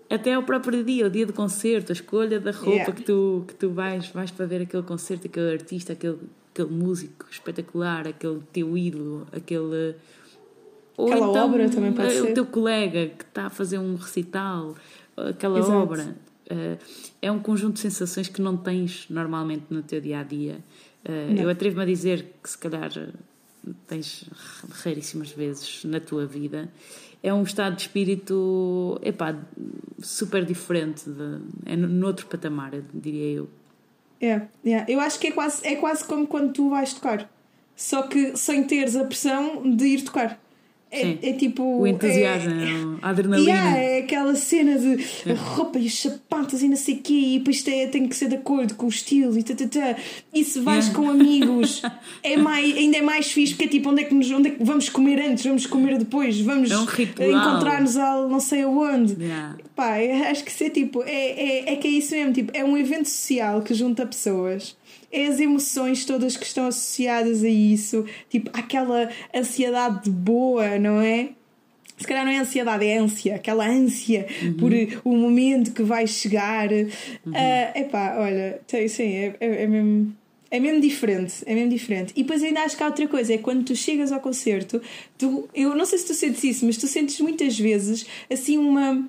Até 0.10 0.38
o 0.38 0.44
próprio 0.44 0.84
dia, 0.84 1.08
o 1.08 1.10
dia 1.10 1.26
do 1.26 1.34
concerto, 1.34 1.92
a 1.92 1.94
escolha 1.94 2.40
da 2.40 2.52
roupa 2.52 2.70
yeah. 2.70 2.92
que, 2.92 3.02
tu, 3.02 3.44
que 3.48 3.56
tu 3.56 3.70
vais, 3.72 4.08
vais 4.10 4.30
para 4.30 4.46
ver 4.46 4.62
aquele 4.62 4.84
concerto, 4.84 5.26
aquele 5.28 5.52
artista, 5.52 5.94
aquele, 5.94 6.20
aquele 6.54 6.70
músico 6.70 7.26
espetacular, 7.30 8.08
aquele 8.08 8.40
teu 8.54 8.78
ídolo, 8.78 9.28
aquele. 9.32 9.96
Ou 10.96 11.08
aquela 11.08 11.30
então, 11.30 11.46
obra 11.46 11.70
também 11.70 11.92
pode 11.92 12.20
o 12.20 12.26
ser. 12.26 12.34
teu 12.34 12.46
colega 12.46 13.08
que 13.08 13.24
está 13.24 13.48
a 13.48 13.50
fazer 13.50 13.80
um 13.80 13.96
recital, 13.96 14.76
aquela 15.16 15.60
Exato. 15.60 15.74
obra 15.74 16.16
Uh, 16.50 16.78
é 17.22 17.32
um 17.32 17.40
conjunto 17.40 17.74
de 17.74 17.82
sensações 17.82 18.30
que 18.30 18.42
não 18.42 18.56
tens 18.56 19.06
normalmente 19.10 19.66
no 19.70 19.84
teu 19.84 20.00
dia 20.00 20.20
a 20.20 20.24
dia. 20.24 20.60
Uh, 21.04 21.36
eu 21.38 21.50
atrevo-me 21.50 21.84
a 21.84 21.86
dizer 21.86 22.34
que 22.42 22.50
se 22.50 22.58
calhar 22.58 22.92
tens 23.88 24.26
raríssimas 24.84 25.32
vezes 25.32 25.84
na 25.84 26.00
tua 26.00 26.26
vida. 26.26 26.70
É 27.22 27.34
um 27.34 27.44
estado 27.44 27.76
de 27.76 27.82
espírito 27.82 29.00
epá, 29.04 29.36
super 30.00 30.46
diferente, 30.46 31.10
de, 31.10 31.40
é 31.66 31.76
noutro 31.76 32.28
patamar, 32.28 32.72
diria 32.94 33.38
eu. 33.40 33.50
É, 34.22 34.42
é, 34.66 34.86
eu 34.88 35.00
acho 35.00 35.20
que 35.20 35.28
é 35.28 35.32
quase, 35.32 35.66
é 35.68 35.76
quase 35.76 36.04
como 36.04 36.26
quando 36.26 36.54
tu 36.54 36.70
vais 36.70 36.94
tocar, 36.94 37.30
só 37.76 38.04
que 38.04 38.36
sem 38.36 38.64
teres 38.64 38.96
a 38.96 39.04
pressão 39.04 39.70
de 39.76 39.86
ir 39.86 40.02
tocar. 40.04 40.40
É, 40.90 41.30
é, 41.30 41.34
tipo. 41.34 41.64
O 41.64 41.88
entusiasmo, 41.88 42.52
é, 43.02 43.06
a 43.06 43.10
adrenalina. 43.10 43.50
Yeah, 43.50 43.78
é 43.78 44.00
aquela 44.00 44.36
cena 44.36 44.80
de 44.80 45.04
a 45.30 45.34
roupa 45.34 45.78
e 45.78 45.88
os 45.88 46.02
sapatos 46.02 46.62
e 46.62 46.70
não 46.70 46.78
sei 46.78 46.96
o 46.96 46.98
quê, 47.00 47.14
e 47.14 47.40
depois 47.40 47.62
tem, 47.62 47.88
tem 47.90 48.08
que 48.08 48.16
ser 48.16 48.30
de 48.30 48.36
acordo 48.36 48.76
com 48.76 48.86
o 48.86 48.90
estilo 48.90 49.38
e 49.38 49.44
tá, 49.44 49.54
tá. 49.54 49.96
E 50.34 50.44
se 50.44 50.60
vais 50.62 50.88
yeah. 50.88 51.00
com 51.00 51.10
amigos, 51.10 51.82
é 52.24 52.38
mais, 52.38 52.78
ainda 52.78 52.98
é 52.98 53.02
mais 53.02 53.32
fixe, 53.32 53.54
porque 53.54 53.66
é 53.66 53.68
tipo 53.68 53.90
onde 53.90 54.04
é, 54.04 54.06
que 54.06 54.14
nos, 54.14 54.32
onde 54.32 54.48
é 54.48 54.52
que 54.52 54.64
vamos 54.64 54.88
comer 54.88 55.20
antes, 55.20 55.44
vamos 55.46 55.66
comer 55.66 55.98
depois, 55.98 56.40
vamos 56.40 56.72
é 56.72 56.78
um 56.78 56.84
encontrar-nos 56.84 57.98
a 57.98 58.28
não 58.28 58.40
sei 58.40 58.64
aonde. 58.64 59.22
Yeah. 59.22 59.58
Pá, 59.76 59.98
acho 60.32 60.44
que 60.44 60.52
isso 60.52 60.64
é 60.64 60.70
tipo, 60.70 61.04
é, 61.04 61.10
é, 61.12 61.74
é 61.74 61.76
que 61.76 61.88
é 61.88 61.92
isso 61.92 62.16
mesmo, 62.16 62.34
tipo, 62.34 62.52
é 62.56 62.64
um 62.64 62.78
evento 62.78 63.10
social 63.10 63.62
que 63.62 63.74
junta 63.74 64.06
pessoas 64.06 64.76
é 64.86 64.87
as 65.14 65.40
emoções 65.40 66.06
todas 66.06 66.36
que 66.36 66.46
estão 66.46 66.68
associadas 66.68 67.44
a 67.44 67.50
isso, 67.50 68.06
tipo 68.30 68.50
aquela 68.54 69.10
ansiedade 69.34 70.10
boa, 70.10 70.78
não 70.80 71.02
é? 71.02 71.30
Se 71.98 72.06
calhar 72.06 72.24
não 72.24 72.32
é 72.32 72.38
ansiedade, 72.38 72.86
é 72.86 72.98
ânsia, 73.00 73.36
aquela 73.36 73.68
ânsia 73.68 74.28
uhum. 74.44 74.54
por 74.54 74.72
o 75.04 75.16
momento 75.16 75.72
que 75.72 75.82
vai 75.82 76.06
chegar. 76.06 76.72
Uhum. 76.72 76.88
Uh, 77.32 77.80
epá, 77.80 78.18
olha, 78.20 78.62
sim, 78.88 79.14
é, 79.14 79.36
é, 79.40 79.64
é 79.64 79.68
mesmo. 79.68 80.16
É 80.50 80.62
mesmo 80.62 80.80
diferente, 80.80 81.44
é 81.46 81.54
mesmo 81.54 81.72
diferente. 81.72 82.14
E 82.16 82.24
depois 82.24 82.42
ainda 82.42 82.62
acho 82.62 82.78
que 82.78 82.82
há 82.82 82.86
outra 82.86 83.06
coisa, 83.06 83.34
é 83.34 83.38
quando 83.38 83.66
tu 83.66 83.76
chegas 83.76 84.14
ao 84.14 84.22
concerto, 84.22 84.82
tu, 85.18 85.50
eu 85.54 85.76
não 85.76 85.86
sei 85.86 85.98
se 85.98 86.08
tu 86.08 86.14
sentes 86.14 86.42
isso, 86.42 86.66
mas 86.66 86.78
tu 86.78 86.88
sentes 86.88 87.20
muitas 87.20 87.60
vezes 87.60 88.06
assim 88.32 88.58
uma, 88.58 89.06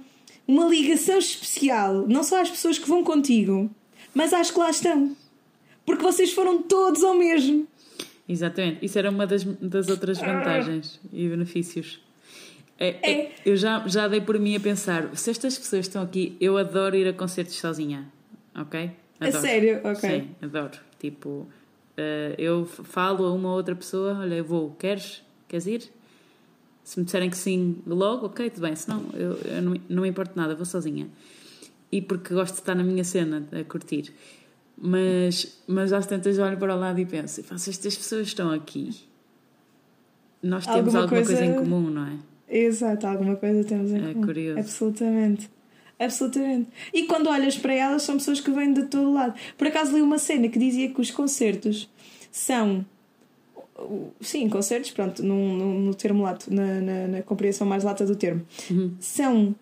uma 0.49 0.67
ligação 0.67 1.17
especial, 1.17 2.09
não 2.09 2.25
só 2.25 2.43
às 2.43 2.51
pessoas 2.51 2.77
que 2.77 2.89
vão 2.89 3.05
contigo, 3.05 3.71
Mas 4.13 4.33
acho 4.33 4.53
que 4.53 4.59
lá 4.59 4.71
estão. 4.71 5.17
Porque 5.89 6.03
vocês 6.03 6.35
foram 6.35 6.61
todos 6.61 7.03
ao 7.03 7.15
mesmo. 7.15 7.67
Exatamente. 8.29 8.85
Isso 8.85 8.99
era 8.99 9.09
uma 9.09 9.27
das, 9.27 9.43
das 9.43 9.89
outras 9.89 10.19
vantagens 10.19 11.01
e 11.11 11.27
benefícios. 11.27 11.99
É, 12.79 12.89
é. 12.89 13.11
É, 13.11 13.33
eu 13.47 13.57
já, 13.57 13.83
já 13.89 14.07
dei 14.07 14.21
por 14.21 14.39
mim 14.39 14.55
a 14.55 14.61
pensar: 14.61 15.09
se 15.17 15.31
estas 15.31 15.57
pessoas 15.57 15.87
estão 15.87 16.03
aqui, 16.03 16.37
eu 16.39 16.59
adoro 16.59 16.95
ir 16.95 17.09
a 17.09 17.15
concertos 17.15 17.55
sozinha. 17.55 18.07
Ok? 18.55 18.91
Adoro. 19.19 19.39
A 19.39 19.41
sério? 19.41 19.81
Ok. 19.83 19.95
Sim, 19.95 20.29
adoro. 20.43 20.79
Tipo, 20.99 21.29
uh, 21.29 21.49
eu 22.37 22.67
falo 22.67 23.25
a 23.25 23.33
uma 23.33 23.49
ou 23.49 23.57
outra 23.57 23.75
pessoa: 23.75 24.19
olha, 24.19 24.35
eu 24.35 24.45
vou, 24.45 24.73
queres? 24.73 25.25
Queres 25.49 25.67
ir? 25.67 25.91
Se 26.85 26.99
me 26.99 27.07
disserem 27.07 27.31
que 27.31 27.39
sim 27.39 27.79
logo, 27.87 28.27
ok, 28.27 28.51
tudo 28.51 28.65
bem. 28.65 28.77
Se 28.77 28.87
não, 28.91 29.07
eu, 29.15 29.39
eu 29.39 29.63
não, 29.63 29.75
não 29.89 30.03
me 30.03 30.09
importo 30.11 30.33
nada, 30.37 30.55
vou 30.55 30.67
sozinha. 30.67 31.09
E 31.91 32.03
porque 32.03 32.35
gosto 32.35 32.57
de 32.57 32.61
estar 32.61 32.75
na 32.75 32.85
minha 32.85 33.05
cena, 33.05 33.49
a 33.59 33.65
curtir. 33.65 34.13
Mas, 34.81 35.61
mas 35.67 35.93
às 35.93 36.07
tantas 36.07 36.39
olho 36.39 36.57
para 36.57 36.75
o 36.75 36.79
lado 36.79 37.01
e 37.01 37.07
penso: 37.07 37.43
se 37.43 37.71
estas 37.71 37.97
pessoas 37.97 38.29
estão 38.29 38.51
aqui, 38.53 38.91
nós 40.43 40.65
temos 40.65 40.95
alguma, 40.95 41.01
alguma 41.03 41.25
coisa... 41.25 41.37
coisa... 41.37 41.45
em 41.45 41.55
comum, 41.55 41.91
não 41.91 42.07
é? 42.07 42.19
Exato, 42.49 43.07
alguma 43.07 43.37
coisa 43.37 43.65
temos 43.65 43.91
em 43.91 44.11
é 44.11 44.13
comum. 44.13 44.27
Curioso. 44.27 44.59
Absolutamente. 44.61 45.51
Absolutamente. 45.99 46.69
E 46.95 47.05
quando 47.05 47.29
olhas 47.29 47.59
para 47.59 47.75
elas, 47.75 48.03
são 48.03 48.17
pessoas 48.17 48.41
que 48.41 48.51
vêm 48.51 48.73
de 48.73 48.85
todo 48.85 49.13
lado. 49.13 49.35
Por 49.57 49.67
acaso 49.67 49.95
li 49.95 50.01
uma 50.01 50.19
cena 50.19 50.49
que 50.49 50.59
dizia 50.59 50.89
que 50.89 51.01
os 51.01 51.11
concertos 51.11 51.91
são. 52.31 52.87
Sim, 54.21 54.49
concertos, 54.49 54.91
pronto, 54.91 55.23
no, 55.23 55.57
no, 55.57 55.79
no 55.81 55.95
termo 55.95 56.23
lato, 56.23 56.53
na, 56.53 56.81
na, 56.81 57.09
na, 57.09 57.23
compreensão 57.23 57.67
mais 57.67 57.85
lata 57.85 58.05
do 58.05 58.17
termo. 58.17 58.45
Uhum. 58.71 58.95
São 58.99 59.55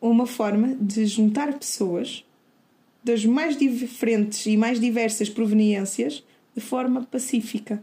uma 0.00 0.26
forma 0.26 0.76
de 0.80 1.06
juntar 1.06 1.52
pessoas 1.58 2.24
das 3.04 3.24
mais 3.26 3.56
diferentes 3.56 4.46
e 4.46 4.56
mais 4.56 4.80
diversas 4.80 5.28
proveniências 5.28 6.24
de 6.54 6.60
forma 6.60 7.02
pacífica. 7.02 7.82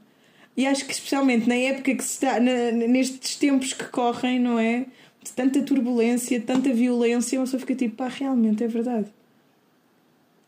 E 0.58 0.66
acho 0.66 0.86
que 0.86 0.92
especialmente 0.92 1.48
na 1.48 1.56
época 1.56 1.96
que 1.96 2.04
se 2.04 2.13
está, 2.13 2.40
na, 2.40 2.72
nestes 2.72 3.36
tempos 3.36 3.74
que 3.74 3.86
correm, 3.86 4.40
não 4.40 4.60
é? 4.60 4.86
De 5.24 5.32
tanta 5.32 5.62
turbulência, 5.62 6.42
tanta 6.42 6.74
violência, 6.74 7.40
uma 7.40 7.46
pessoa 7.46 7.60
fica 7.60 7.75
tipo, 7.75 7.96
pá, 7.96 8.08
realmente 8.08 8.63
é 8.63 8.68
verdade. 8.68 9.08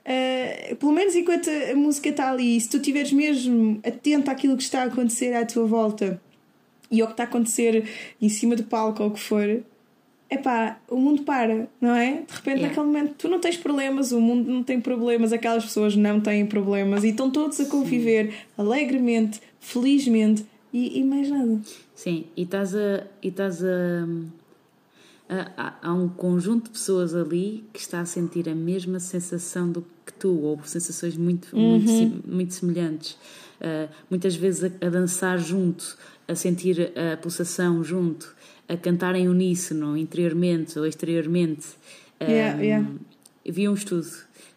Uh, 0.03 0.75
pelo 0.75 0.92
menos 0.92 1.15
enquanto 1.15 1.50
a 1.50 1.75
música 1.75 2.10
está 2.10 2.30
ali, 2.30 2.60
se 2.60 2.68
tu 2.68 2.77
estiveres 2.77 3.13
mesmo 3.13 3.80
atento 3.86 4.30
àquilo 4.30 4.58
que 4.58 4.63
está 4.63 4.82
a 4.82 4.86
acontecer 4.86 5.34
à 5.34 5.46
tua 5.46 5.65
volta 5.65 6.20
e 6.92 7.00
ao 7.00 7.08
que 7.08 7.13
está 7.13 7.24
a 7.24 7.25
acontecer 7.27 7.88
em 8.22 8.27
cima 8.27 8.56
do 8.56 8.63
palco 8.63 9.01
ou 9.01 9.10
o 9.10 9.13
que 9.13 9.20
for, 9.20 9.63
epá, 10.34 10.80
o 10.90 10.98
mundo 10.98 11.24
para, 11.24 11.68
não 11.80 11.96
é? 11.96 12.24
De 12.28 12.34
repente, 12.34 12.60
yeah. 12.60 12.68
naquele 12.68 12.86
momento, 12.86 13.16
tu 13.18 13.28
não 13.28 13.40
tens 13.40 13.58
problemas, 13.58 14.12
o 14.12 14.20
mundo 14.20 14.50
não 14.50 14.63
tem 14.63 14.80
problemas, 14.80 15.32
aquelas 15.34 15.63
pessoas 15.63 15.96
não 15.96 16.20
têm 16.20 16.46
problemas 16.46 17.04
e 17.04 17.10
estão 17.10 17.30
todos 17.30 17.60
a 17.60 17.66
conviver 17.66 18.32
Sim. 18.32 18.38
alegremente, 18.58 19.42
felizmente 19.60 20.46
e, 20.72 21.00
e, 21.00 21.04
mais 21.04 21.30
nada. 21.30 21.60
Sim, 21.96 22.25
e 22.36 22.44
estás 22.44 22.75
a. 22.75 23.04
E 23.22 23.28
estás 23.28 23.63
a, 23.63 24.08
há 25.82 25.94
um 25.94 26.10
conjunto 26.10 26.66
de 26.66 26.72
pessoas 26.72 27.16
ali 27.16 27.63
que 27.72 27.80
está 27.80 28.02
a 28.02 28.06
sentir 28.06 28.48
a 28.50 28.56
mesma 28.56 29.00
sensação 29.00 29.72
do 29.72 29.84
que 30.06 30.13
tu, 30.13 30.30
ou 30.42 30.60
sensações 30.63 31.16
muito, 31.16 31.56
uhum. 31.56 31.80
muito, 31.80 32.30
muito 32.30 32.54
semelhantes. 32.54 33.18
Uh, 33.62 33.90
muitas 34.10 34.36
vezes 34.36 34.66
a, 34.66 34.86
a 34.86 34.90
dançar 34.90 35.40
junto, 35.40 35.98
a 36.28 36.36
sentir 36.36 36.92
a 36.98 37.18
pulsação 37.18 37.84
junto 37.84 38.36
a 38.67 38.77
cantar 38.77 39.15
em 39.15 39.27
uníssono, 39.27 39.98
interiormente 39.98 40.77
ou 40.79 40.86
exteriormente. 40.86 41.67
Yeah, 42.22 42.58
um, 42.58 42.62
yeah. 42.62 42.91
Vi 43.46 43.67
um 43.67 43.74
estudo, 43.74 44.08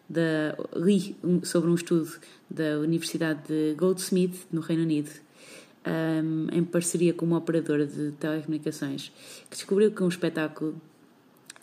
da, 0.08 0.56
li 0.76 1.16
sobre 1.42 1.70
um 1.70 1.74
estudo 1.74 2.10
da 2.48 2.78
Universidade 2.78 3.40
de 3.48 3.74
Goldsmith, 3.74 4.46
no 4.52 4.60
Reino 4.60 4.84
Unido, 4.84 5.10
um, 5.86 6.46
em 6.52 6.64
parceria 6.64 7.12
com 7.12 7.26
uma 7.26 7.38
operadora 7.38 7.86
de 7.86 8.12
telecomunicações, 8.12 9.12
que 9.50 9.56
descobriu 9.56 9.90
que 9.90 10.02
um 10.02 10.08
espetáculo 10.08 10.80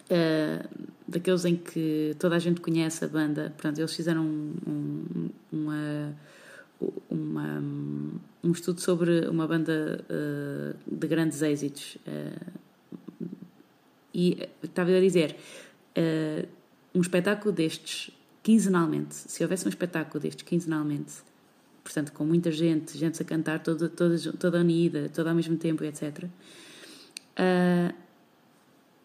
uh, 0.09 0.69
daqueles 1.07 1.45
em 1.45 1.55
que 1.55 2.15
toda 2.19 2.35
a 2.35 2.39
gente 2.39 2.59
conhece 2.61 3.05
a 3.05 3.07
banda, 3.07 3.53
portanto, 3.55 3.79
eles 3.79 3.95
fizeram 3.95 4.23
um, 4.23 4.53
um, 4.67 5.29
uma 5.51 6.15
uma, 7.09 7.59
um 8.43 8.51
estudo 8.51 8.81
sobre 8.81 9.27
uma 9.27 9.47
banda 9.47 10.03
uh, 10.09 10.77
de 10.85 11.07
grandes 11.07 11.41
êxitos. 11.41 11.97
Uh, 12.07 12.51
e 14.13 14.49
estava 14.61 14.91
a 14.91 14.99
dizer: 14.99 15.35
uh, 15.97 16.47
um 16.93 17.01
espetáculo 17.01 17.51
destes, 17.51 18.11
quinzenalmente, 18.41 19.15
se 19.15 19.43
houvesse 19.43 19.65
um 19.65 19.69
espetáculo 19.69 20.19
destes 20.19 20.43
quinzenalmente, 20.43 21.13
portanto, 21.83 22.11
com 22.11 22.25
muita 22.25 22.51
gente, 22.51 22.97
gente 22.97 23.21
a 23.21 23.25
cantar 23.25 23.59
toda, 23.59 23.89
toda, 23.89 24.17
toda 24.33 24.59
unida, 24.59 25.09
toda 25.09 25.29
ao 25.29 25.35
mesmo 25.35 25.57
tempo, 25.57 25.83
etc. 25.83 26.25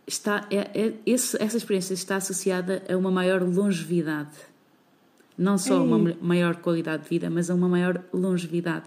está, 0.07 0.47
é, 0.51 0.57
é, 0.79 0.95
esse, 1.07 1.41
essa 1.43 1.57
experiência 1.57 1.95
está 1.95 2.17
associada 2.17 2.83
a 2.89 2.97
uma 2.97 3.11
maior 3.11 3.43
longevidade 3.43 4.37
não 5.39 5.57
só 5.57 5.83
uma 5.83 6.17
maior 6.21 6.57
qualidade 6.57 7.05
de 7.05 7.09
vida, 7.09 7.31
mas 7.31 7.49
a 7.49 7.55
uma 7.55 7.69
maior 7.69 8.03
longevidade. 8.13 8.87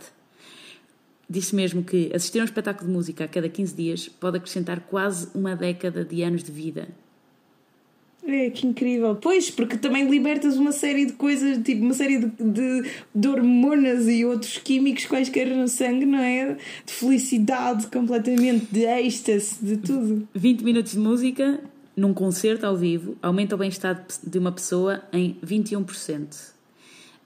Disse 1.29 1.55
mesmo 1.55 1.81
que 1.81 2.12
assistir 2.13 2.39
a 2.39 2.41
um 2.41 2.46
espetáculo 2.46 2.88
de 2.88 2.93
música 2.93 3.24
a 3.24 3.27
cada 3.27 3.48
15 3.48 3.74
dias 3.74 4.10
pode 4.10 4.36
acrescentar 4.36 4.81
quase 4.81 5.29
uma 5.34 5.55
década 5.55 6.03
de 6.03 6.22
anos 6.24 6.43
de 6.43 6.51
vida. 6.51 6.89
É, 8.27 8.50
que 8.51 8.67
incrível. 8.67 9.15
Pois, 9.15 9.50
porque 9.50 9.77
também 9.77 10.08
libertas 10.08 10.55
uma 10.55 10.72
série 10.72 11.05
de 11.05 11.13
coisas, 11.13 11.58
tipo 11.63 11.84
uma 11.84 11.93
série 11.93 12.20
de, 12.20 12.27
de, 12.27 12.91
de 13.15 13.27
hormonas 13.27 14.08
e 14.08 14.24
outros 14.25 14.58
químicos 14.60 15.05
quaisquer 15.05 15.48
no 15.48 15.67
sangue, 15.67 16.05
não 16.05 16.20
é? 16.20 16.58
De 16.86 16.93
felicidade 16.93 17.88
completamente, 17.88 18.67
de 18.72 18.86
êxtase, 18.86 19.55
de 19.62 19.77
tudo. 19.77 20.27
20 20.36 20.62
minutos 20.63 20.91
de 20.91 21.00
música 21.00 21.60
num 21.95 22.13
concerto 22.13 22.65
ao 22.65 22.75
vivo, 22.75 23.17
aumenta 23.21 23.55
o 23.55 23.57
bem-estar 23.57 24.05
de 24.24 24.39
uma 24.39 24.51
pessoa 24.51 25.03
em 25.12 25.38
21%. 25.45 26.51
Uh, 26.51 26.53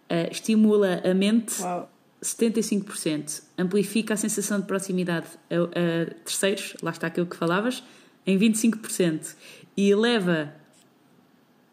eh, 0.10 0.30
estimula 0.32 1.02
a 1.04 1.14
mente 1.14 1.62
Uau. 1.62 1.90
75%. 2.22 3.44
Amplifica 3.58 4.16
a 4.16 4.18
sensação 4.18 4.60
de 4.60 4.66
proximidade 4.66 5.28
a, 5.50 5.56
a, 5.56 6.14
terceiros, 6.24 6.76
lá 6.82 6.92
está 6.92 7.08
aquilo 7.08 7.26
que 7.26 7.36
falavas, 7.36 7.84
em 8.26 8.38
25%. 8.38 9.36
E 9.78 9.90
eleva 9.90 10.54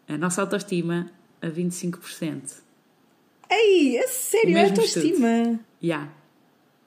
a 0.07 0.17
nossa 0.17 0.41
autoestima 0.41 1.09
a 1.41 1.47
25%. 1.47 2.61
Ei, 3.49 3.97
é 3.97 4.07
sério, 4.07 4.57
a 4.57 4.63
autoestima? 4.63 5.59
Yeah. 5.81 6.11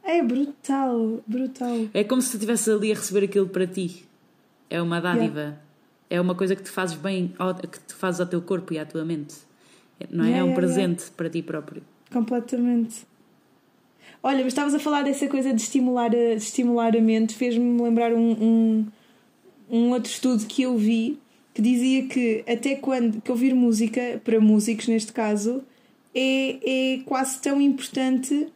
É 0.03 0.23
brutal, 0.23 1.23
brutal. 1.27 1.89
É 1.93 2.05
como 2.05 2.23
se 2.23 2.31
tu 2.31 2.35
estivesse 2.35 2.71
ali 2.71 2.93
a 2.93 2.95
receber 2.95 3.25
aquilo 3.25 3.49
para 3.49 3.67
ti. 3.67 4.05
É 4.71 4.81
uma 4.81 5.01
dádiva. 5.01 5.41
Yeah 5.41 5.66
é 6.09 6.21
uma 6.21 6.35
coisa 6.35 6.55
que 6.55 6.63
te 6.63 6.71
fazes 6.71 6.97
bem, 6.97 7.35
que 7.71 7.81
te 7.81 7.95
fazes 7.95 8.21
ao 8.21 8.27
teu 8.27 8.41
corpo 8.41 8.73
e 8.73 8.79
à 8.79 8.87
tua 8.87 9.05
mente. 9.05 9.35
Não 10.11 10.25
é? 10.25 10.29
Yeah, 10.29 10.47
é 10.47 10.53
um 10.53 10.55
presente 10.55 11.01
yeah. 11.01 11.17
para 11.17 11.31
ti 11.31 11.43
próprio. 11.43 11.83
Completamente. 12.13 13.07
Olha, 14.23 14.39
mas 14.39 14.49
estavas 14.49 14.75
a 14.75 14.79
falar 14.79 15.03
dessa 15.03 15.29
coisa 15.29 15.53
de 15.53 15.61
estimular 15.61 16.11
a, 16.11 16.35
de 16.35 16.37
estimular 16.37 16.97
a 16.97 17.01
mente, 17.01 17.35
fez-me 17.35 17.81
lembrar 17.81 18.13
um, 18.13 18.33
um, 18.33 18.87
um, 19.71 19.91
outro 19.91 20.11
estudo 20.11 20.45
que 20.47 20.63
eu 20.63 20.77
vi 20.77 21.19
que 21.55 21.63
dizia 21.63 22.07
que 22.07 22.45
até 22.47 22.75
quando 22.77 23.21
que 23.21 23.31
ouvir 23.31 23.55
música, 23.55 24.21
para 24.25 24.39
músicos 24.41 24.89
neste 24.89 25.13
caso, 25.13 25.63
é, 26.15 26.95
é 26.95 26.99
quase 27.05 27.41
tão 27.41 27.61
importante. 27.61 28.49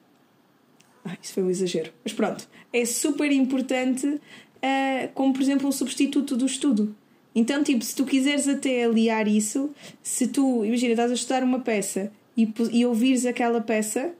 Ah, 1.04 1.16
isso 1.23 1.33
foi 1.33 1.42
um 1.42 1.50
exagero, 1.50 1.92
mas 2.04 2.12
pronto, 2.12 2.47
é 2.73 2.85
super 2.85 3.30
importante 3.33 4.07
uh, 4.07 5.09
como, 5.14 5.33
por 5.33 5.40
exemplo, 5.40 5.69
um 5.69 5.73
substituto 5.73 6.37
do 6.37 6.47
estudo. 6.47 6.95
Então, 7.35 7.63
tipo, 7.63 7.85
se 7.85 7.95
tu 7.95 8.05
quiseres 8.05 8.49
até 8.49 8.85
aliar 8.85 9.29
isso, 9.29 9.71
se 10.03 10.27
tu, 10.27 10.65
imagina, 10.65 10.93
estás 10.93 11.11
a 11.11 11.15
estudar 11.15 11.43
uma 11.43 11.61
peça 11.61 12.13
e, 12.37 12.53
e 12.73 12.85
ouvires 12.85 13.25
aquela 13.25 13.61
peça, 13.61 14.13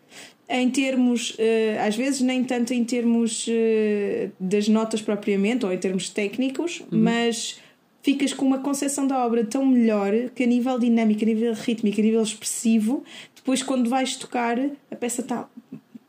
em 0.49 0.69
termos, 0.71 1.31
uh, 1.31 1.87
às 1.87 1.97
vezes 1.97 2.21
nem 2.21 2.43
tanto 2.45 2.75
em 2.75 2.85
termos 2.85 3.47
uh, 3.47 4.31
das 4.39 4.69
notas 4.69 5.01
propriamente, 5.01 5.65
ou 5.65 5.73
em 5.73 5.79
termos 5.79 6.09
técnicos, 6.09 6.81
uhum. 6.81 6.99
mas 7.03 7.61
ficas 8.03 8.33
com 8.33 8.45
uma 8.45 8.59
concepção 8.59 9.07
da 9.07 9.25
obra 9.25 9.45
tão 9.45 9.65
melhor 9.65 10.13
que 10.35 10.43
a 10.43 10.47
nível 10.47 10.79
dinâmico, 10.79 11.23
a 11.23 11.27
nível 11.27 11.55
rítmico, 11.55 12.01
a 12.01 12.05
nível 12.05 12.23
expressivo, 12.23 13.05
depois 13.35 13.63
quando 13.63 13.89
vais 13.89 14.17
tocar, 14.17 14.59
a 14.91 14.97
peça 14.97 15.21
está 15.21 15.49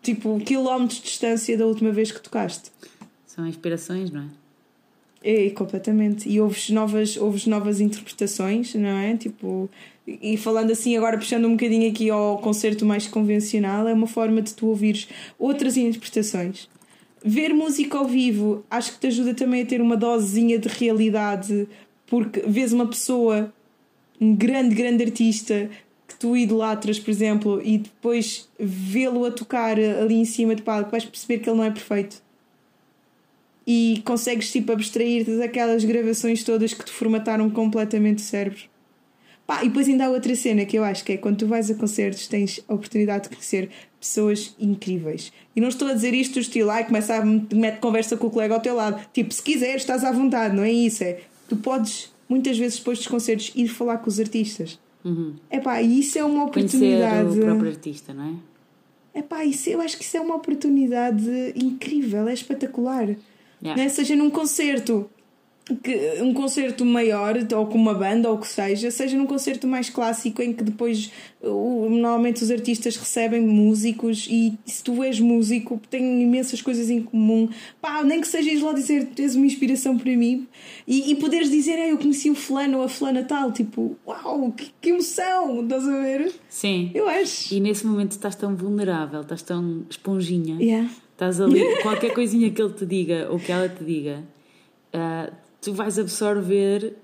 tipo 0.01 0.39
quilómetros 0.39 0.99
de 0.99 1.05
distância 1.05 1.57
da 1.57 1.65
última 1.65 1.91
vez 1.91 2.11
que 2.11 2.21
tocaste. 2.21 2.71
São 3.25 3.47
inspirações, 3.47 4.09
não 4.09 4.21
é? 4.23 4.40
É, 5.23 5.49
completamente. 5.51 6.27
E 6.27 6.41
ouves 6.41 6.69
novas, 6.69 7.15
ouves 7.15 7.45
novas 7.45 7.79
interpretações, 7.79 8.73
não 8.73 8.89
é? 8.89 9.15
Tipo, 9.15 9.69
e 10.07 10.35
falando 10.35 10.71
assim, 10.71 10.97
agora 10.97 11.17
puxando 11.17 11.45
um 11.45 11.51
bocadinho 11.51 11.89
aqui 11.89 12.09
ao 12.09 12.39
concerto 12.39 12.85
mais 12.85 13.07
convencional, 13.07 13.87
é 13.87 13.93
uma 13.93 14.07
forma 14.07 14.41
de 14.41 14.53
tu 14.53 14.67
ouvires 14.67 15.07
outras 15.37 15.77
interpretações. 15.77 16.67
Ver 17.23 17.53
música 17.53 17.99
ao 17.99 18.07
vivo 18.07 18.65
acho 18.69 18.93
que 18.93 18.99
te 18.99 19.07
ajuda 19.07 19.35
também 19.35 19.61
a 19.61 19.65
ter 19.65 19.79
uma 19.79 19.95
dosezinha 19.95 20.57
de 20.57 20.67
realidade, 20.67 21.67
porque 22.07 22.41
vês 22.47 22.73
uma 22.73 22.87
pessoa, 22.87 23.53
um 24.19 24.35
grande, 24.35 24.73
grande 24.73 25.03
artista, 25.03 25.69
que 26.07 26.15
tu 26.15 26.35
idolatras, 26.35 26.99
por 26.99 27.11
exemplo, 27.11 27.61
e 27.63 27.77
depois 27.77 28.49
vê-lo 28.59 29.23
a 29.23 29.31
tocar 29.31 29.77
ali 29.79 30.15
em 30.15 30.25
cima 30.25 30.55
de 30.55 30.63
palco, 30.63 30.89
vais 30.89 31.05
perceber 31.05 31.39
que 31.39 31.49
ele 31.49 31.57
não 31.57 31.63
é 31.63 31.69
perfeito. 31.69 32.23
E 33.65 34.01
consegues 34.05 34.51
tipo 34.51 34.71
abstrair-te 34.71 35.37
daquelas 35.37 35.83
gravações 35.83 36.43
todas 36.43 36.73
que 36.73 36.83
te 36.83 36.91
formataram 36.91 37.49
completamente 37.49 38.19
o 38.19 38.21
cérebro. 38.21 38.63
Pá, 39.45 39.63
e 39.63 39.67
depois 39.67 39.87
ainda 39.87 40.05
há 40.05 40.09
outra 40.09 40.35
cena 40.35 40.65
que 40.65 40.77
eu 40.77 40.83
acho 40.83 41.03
que 41.03 41.13
é 41.13 41.17
quando 41.17 41.37
tu 41.37 41.47
vais 41.47 41.69
a 41.69 41.75
concertos 41.75 42.27
tens 42.27 42.63
a 42.67 42.73
oportunidade 42.73 43.23
de 43.23 43.29
conhecer 43.29 43.69
pessoas 43.99 44.55
incríveis. 44.59 45.31
E 45.55 45.61
não 45.61 45.67
estou 45.67 45.87
a 45.87 45.93
dizer 45.93 46.13
isto 46.13 46.35
do 46.35 46.39
estilo, 46.39 46.69
ai, 46.69 46.85
começa 46.85 47.15
a 47.15 47.25
meter 47.25 47.79
conversa 47.79 48.17
com 48.17 48.27
o 48.27 48.31
colega 48.31 48.53
ao 48.53 48.61
teu 48.61 48.75
lado. 48.75 48.99
Tipo, 49.13 49.33
se 49.33 49.43
quiseres, 49.43 49.81
estás 49.81 50.03
à 50.03 50.11
vontade, 50.11 50.55
não 50.55 50.63
é 50.63 50.71
isso? 50.71 51.03
É, 51.03 51.19
tu 51.49 51.57
podes, 51.57 52.11
muitas 52.29 52.57
vezes 52.57 52.79
depois 52.79 52.97
dos 52.97 53.07
concertos, 53.07 53.51
ir 53.55 53.67
falar 53.67 53.97
com 53.97 54.09
os 54.09 54.19
artistas. 54.19 54.79
Uhum. 55.03 55.35
É 55.49 55.59
pá, 55.59 55.81
e 55.81 55.99
isso 55.99 56.17
é 56.17 56.23
uma 56.23 56.45
oportunidade. 56.45 57.23
Conhecer 57.23 57.41
o 57.41 57.45
próprio 57.45 57.69
artista, 57.69 58.13
não 58.13 58.29
é? 58.29 58.33
É 59.13 59.21
pá, 59.21 59.43
isso, 59.43 59.69
eu 59.69 59.81
acho 59.81 59.97
que 59.97 60.03
isso 60.03 60.15
é 60.15 60.21
uma 60.21 60.35
oportunidade 60.35 61.29
incrível, 61.55 62.27
é 62.27 62.33
espetacular. 62.33 63.09
Yeah. 63.63 63.81
Né? 63.81 63.89
Seja 63.89 64.15
num 64.15 64.29
concerto 64.29 65.09
que 65.83 66.21
um 66.21 66.33
concerto 66.33 66.83
maior, 66.83 67.35
ou 67.55 67.65
com 67.67 67.77
uma 67.77 67.93
banda, 67.93 68.29
ou 68.29 68.35
o 68.35 68.39
que 68.39 68.47
seja, 68.47 68.89
seja 68.91 69.17
num 69.17 69.25
concerto 69.25 69.67
mais 69.67 69.89
clássico 69.89 70.41
em 70.41 70.53
que 70.53 70.63
depois 70.63 71.11
normalmente 71.41 72.43
os 72.43 72.51
artistas 72.51 72.95
recebem 72.97 73.41
músicos 73.41 74.27
e 74.29 74.57
se 74.65 74.83
tu 74.83 75.03
és 75.03 75.19
músico 75.19 75.79
têm 75.89 76.21
imensas 76.21 76.61
coisas 76.61 76.89
em 76.89 77.01
comum. 77.01 77.47
Pá, 77.79 78.03
nem 78.03 78.19
que 78.19 78.27
sejas 78.27 78.61
lá 78.61 78.73
dizer 78.73 79.05
tens 79.15 79.35
uma 79.35 79.45
inspiração 79.45 79.97
para 79.97 80.15
mim 80.15 80.47
e, 80.87 81.11
e 81.11 81.15
poderes 81.15 81.49
dizer 81.49 81.77
eu 81.77 81.97
conheci 81.97 82.29
o 82.29 82.35
fulano 82.35 82.79
ou 82.79 82.83
a 82.83 82.89
fulana 82.89 83.23
tal, 83.23 83.51
tipo, 83.51 83.97
uau, 84.05 84.51
que, 84.51 84.71
que 84.81 84.89
emoção, 84.89 85.63
estás 85.63 85.87
a 85.87 85.99
ver? 86.01 86.33
Sim. 86.49 86.91
Eu 86.93 87.07
acho. 87.07 87.53
E 87.53 87.59
nesse 87.59 87.85
momento 87.85 88.11
estás 88.11 88.35
tão 88.35 88.55
vulnerável, 88.55 89.21
estás 89.21 89.41
tão 89.41 89.85
esponjinha. 89.89 90.57
Yeah. 90.61 90.89
Estás 91.21 91.39
ali, 91.39 91.61
qualquer 91.83 92.15
coisinha 92.15 92.49
que 92.49 92.59
ele 92.59 92.73
te 92.73 92.83
diga 92.83 93.27
ou 93.29 93.37
que 93.37 93.51
ela 93.51 93.69
te 93.69 93.83
diga. 93.83 94.23
Uh, 94.91 95.31
tu 95.61 95.71
vais 95.71 95.99
absorver, 95.99 96.95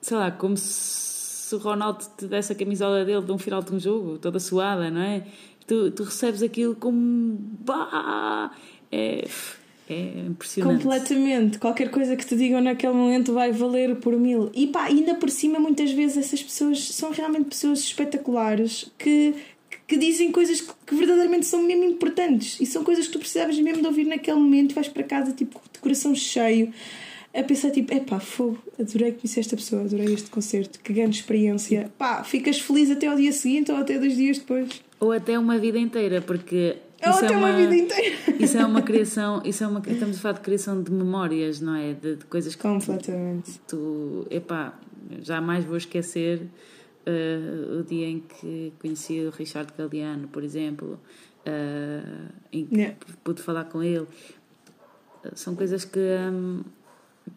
sei 0.00 0.16
lá, 0.16 0.30
como 0.30 0.56
se 0.56 1.52
o 1.52 1.58
Ronaldo 1.58 2.04
te 2.16 2.28
desse 2.28 2.52
a 2.52 2.54
camisola 2.54 3.04
dele 3.04 3.22
de 3.22 3.32
um 3.32 3.38
final 3.38 3.60
de 3.60 3.74
um 3.74 3.80
jogo, 3.80 4.18
toda 4.18 4.38
suada, 4.38 4.88
não 4.88 5.00
é? 5.00 5.26
Tu, 5.66 5.90
tu 5.90 6.04
recebes 6.04 6.44
aquilo 6.44 6.76
como. 6.76 7.36
Bah, 7.66 8.52
é, 8.92 9.26
é 9.90 10.26
impressionante. 10.28 10.84
Completamente. 10.84 11.58
Qualquer 11.58 11.90
coisa 11.90 12.14
que 12.14 12.24
te 12.24 12.36
digam 12.36 12.60
naquele 12.60 12.92
momento 12.92 13.34
vai 13.34 13.50
valer 13.50 13.96
por 13.96 14.12
mil. 14.16 14.48
E 14.54 14.68
pá, 14.68 14.84
ainda 14.84 15.16
por 15.16 15.28
cima, 15.28 15.58
muitas 15.58 15.90
vezes 15.90 16.18
essas 16.18 16.40
pessoas 16.40 16.94
são 16.94 17.10
realmente 17.10 17.46
pessoas 17.46 17.80
espetaculares 17.80 18.92
que 18.96 19.34
que 19.86 19.96
dizem 19.96 20.32
coisas 20.32 20.60
que, 20.60 20.72
que, 20.86 20.94
verdadeiramente 20.94 21.46
são 21.46 21.62
mesmo 21.62 21.84
importantes 21.84 22.58
e 22.60 22.66
são 22.66 22.82
coisas 22.82 23.06
que 23.06 23.12
tu 23.12 23.18
precisavas 23.18 23.58
mesmo 23.58 23.82
de 23.82 23.86
ouvir 23.86 24.06
naquele 24.06 24.38
momento 24.38 24.72
e 24.72 24.74
vais 24.74 24.88
para 24.88 25.02
casa 25.02 25.32
tipo 25.32 25.60
de 25.72 25.78
coração 25.78 26.14
cheio 26.14 26.72
a 27.34 27.42
pensar 27.42 27.70
tipo, 27.70 27.92
epá, 27.92 28.20
fogo, 28.20 28.58
adorei 28.78 29.10
conhecer 29.12 29.40
esta 29.40 29.56
pessoa, 29.56 29.82
adorei 29.82 30.14
este 30.14 30.30
concerto, 30.30 30.78
que 30.78 30.92
grande 30.92 31.16
experiência. 31.16 31.90
Pá, 31.98 32.22
ficas 32.22 32.60
feliz 32.60 32.90
até 32.90 33.08
ao 33.08 33.16
dia 33.16 33.32
seguinte 33.32 33.72
ou 33.72 33.78
até 33.78 33.98
dois 33.98 34.16
dias 34.16 34.38
depois. 34.38 34.80
Ou 35.00 35.10
até 35.10 35.36
uma 35.36 35.58
vida 35.58 35.78
inteira, 35.78 36.20
porque. 36.22 36.76
Ou 37.04 37.10
até 37.10 37.34
é 37.34 37.36
uma, 37.36 37.48
uma, 37.48 37.56
vida 37.56 37.74
inteira. 37.74 38.16
Isso 38.38 38.56
é 38.56 38.64
uma 38.64 38.80
criação, 38.82 39.42
isso 39.44 39.64
é 39.64 39.66
uma, 39.66 39.82
estamos 39.84 40.16
a 40.16 40.20
falar 40.20 40.34
de 40.34 40.40
criação 40.40 40.80
de 40.80 40.92
memórias, 40.92 41.60
não 41.60 41.74
é? 41.74 41.92
De, 41.92 42.16
de 42.16 42.24
coisas 42.26 42.54
que. 42.54 42.62
Completamente. 42.62 43.58
Tu, 43.66 44.26
epá, 44.30 44.78
jamais 45.20 45.64
vou 45.64 45.76
esquecer 45.76 46.40
uh, 47.06 47.80
o 47.80 47.84
dia 47.84 48.06
em 48.06 48.20
que 48.20 48.72
conheci 48.80 49.20
o 49.20 49.30
Richard 49.30 49.72
Galeano, 49.76 50.28
por 50.28 50.42
exemplo, 50.42 51.00
uh, 51.46 52.32
em 52.52 52.66
que 52.66 52.76
yeah. 52.76 52.96
pude 53.22 53.42
falar 53.42 53.64
com 53.64 53.82
ele. 53.82 54.06
São 55.34 55.54
coisas 55.54 55.84
que. 55.84 56.00
Um, 56.00 56.62